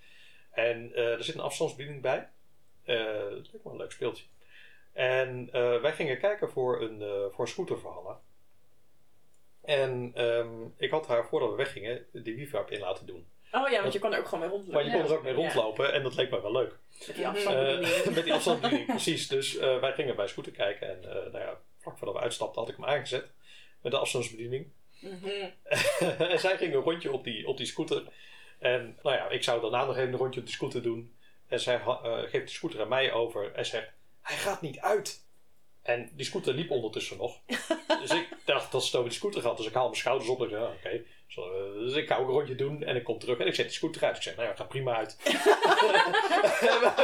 [0.52, 2.30] En eh, er zit een afstandsbediening bij.
[2.84, 2.96] Eh
[3.30, 4.26] dat lijkt me een leuk speeltje.
[4.94, 8.20] En eh, wij gingen kijken voor een, eh voor een scooter voor Hanna.
[9.62, 13.28] En ehm, ik had haar voordat we weggingen die wifi in laten doen.
[13.52, 14.74] Oh ja, want je kan er ook gewoon mee rondlopen.
[14.74, 15.06] Maar je kon Ja.
[15.08, 16.78] er ook mee rondlopen en dat leek me wel leuk.
[17.08, 18.06] Met die Eh, afstandsbediening.
[18.16, 19.28] met die afstandsbediening, precies.
[19.28, 22.62] Dus eh, wij gingen bij scooter kijken en eh, nou ja, vlak voordat we uitstapten
[22.62, 23.32] had ik hem aangezet
[23.82, 24.68] met de afstandsbediening.
[25.00, 25.50] Mhm.
[26.32, 28.04] en zij ging een rondje op die, op die scooter.
[28.60, 31.16] En nou ja, ik zou daarna nog even een rondje op die scooter doen.
[31.48, 35.26] En zij eh, geeft de scooter aan mij over en zegt: Hij gaat niet uit.
[35.82, 37.40] En die scooter liep ondertussen nog.
[38.02, 39.58] dus ik dacht dat ze het over die scooter had.
[39.58, 41.04] Dus ik haal mijn schouders op en ah, Oké.
[41.80, 43.76] Dus ik ga ook een rondje doen en ik kom terug en ik zet die
[43.76, 44.16] scooter uit.
[44.16, 45.18] Ik zeg: Nou ja, gaat prima uit.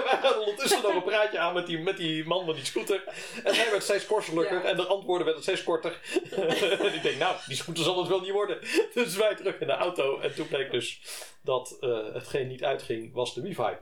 [0.09, 3.03] wij gaan ondertussen nog een praatje aan met die, met die man van die scooter.
[3.43, 5.99] En hij werd steeds kortelijker en de antwoorden werden steeds korter.
[6.79, 8.59] en ik denk: Nou, die scooter zal het wel niet worden.
[8.93, 10.19] Dus wij terug in de auto.
[10.19, 11.01] En toen bleek dus
[11.41, 13.77] dat eh, hetgeen niet uitging, was de wifi.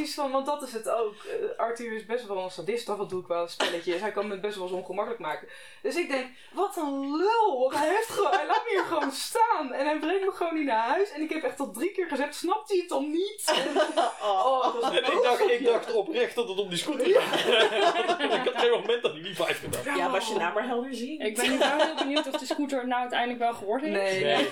[0.00, 1.14] Ik van, want dat is het ook.
[1.14, 4.00] Eh, Arthur is best wel een sadist, af en toe ook wel spelletjes.
[4.00, 5.48] Hij kan me best wel eens ongemakkelijk maken.
[5.82, 7.72] Dus ik denk, wat een lul.
[7.72, 9.72] Hij, heeft gewoon, hij laat me hier gewoon staan.
[9.72, 11.10] En hij brengt me gewoon niet naar huis.
[11.10, 13.42] En ik heb echt al drie keer gezegd, snapt hij het dan niet?
[13.46, 13.80] En,
[14.30, 17.16] oh, dat was En ik dacht, ik dacht oprecht dat het om die scooter ging.
[18.40, 19.84] ik had geen moment aan die wifi gedacht.
[19.84, 21.20] Ja, was je nou maar helder zien.
[21.20, 23.96] Ik ben nu wel heel benieuwd of de scooter nou uiteindelijk wel geworden is.
[23.96, 24.24] Nee.
[24.24, 24.48] Nee.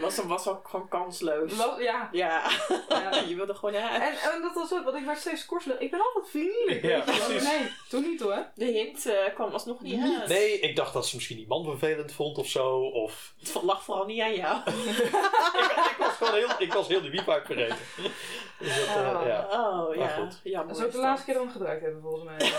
[0.00, 1.52] Was, was ook gewoon kansloos.
[1.78, 2.08] Ja.
[2.12, 2.42] Ja,
[2.88, 3.10] ja.
[3.28, 4.02] je wilde gewoon naar huis.
[4.02, 5.78] En, en dat was ook, want ik werd steeds korselig.
[5.78, 6.82] Ik ben altijd vriendelijk.
[6.82, 7.42] Ja, precies.
[7.42, 8.46] Nee, toen niet hoor.
[8.54, 10.22] De hint eh, kwam alsnog niet aan.
[10.28, 12.78] Nee, ik dacht dat ze misschien die man vervelend vond of zo.
[12.80, 13.34] Of...
[13.38, 14.56] Het lag vooral niet aan jou.
[14.70, 14.76] ik,
[15.90, 17.76] ik was gewoon heel, ik was heel die wifi vergeten.
[18.58, 19.26] Dus dat, eh, Ah.
[19.26, 19.46] ja.
[19.50, 20.40] Oh ja, goed.
[20.44, 20.68] jammer.
[20.68, 22.38] Dat is ook de laatste keer dat we hem gebruikt hebben volgens mij.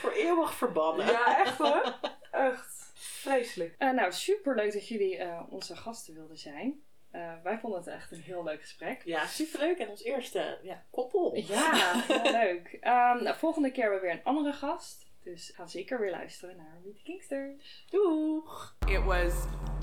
[0.00, 1.06] Voor eeuwig verbannen.
[1.06, 1.94] ja, echt hoor.
[2.30, 2.92] Echt.
[2.94, 3.74] Vreselijk.
[3.78, 6.82] Eh, nou, super leuk dat jullie eh, onze gasten wilden zijn.
[7.14, 9.02] Eh, wij vonden het echt een heel leuk gesprek.
[9.04, 9.78] Ja, superleuk.
[9.78, 11.36] En ons eerste ja, koppel.
[11.36, 12.78] Ja, heel leuk.
[12.80, 15.06] Ehm, nou, volgende keer hebben we weer een andere gast.
[15.22, 17.86] Dus ga zeker weer luisteren naar Meet the Kingsters.
[17.90, 18.76] Doeg!
[18.86, 19.32] It was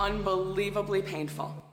[0.10, 1.71] unbelievably painful.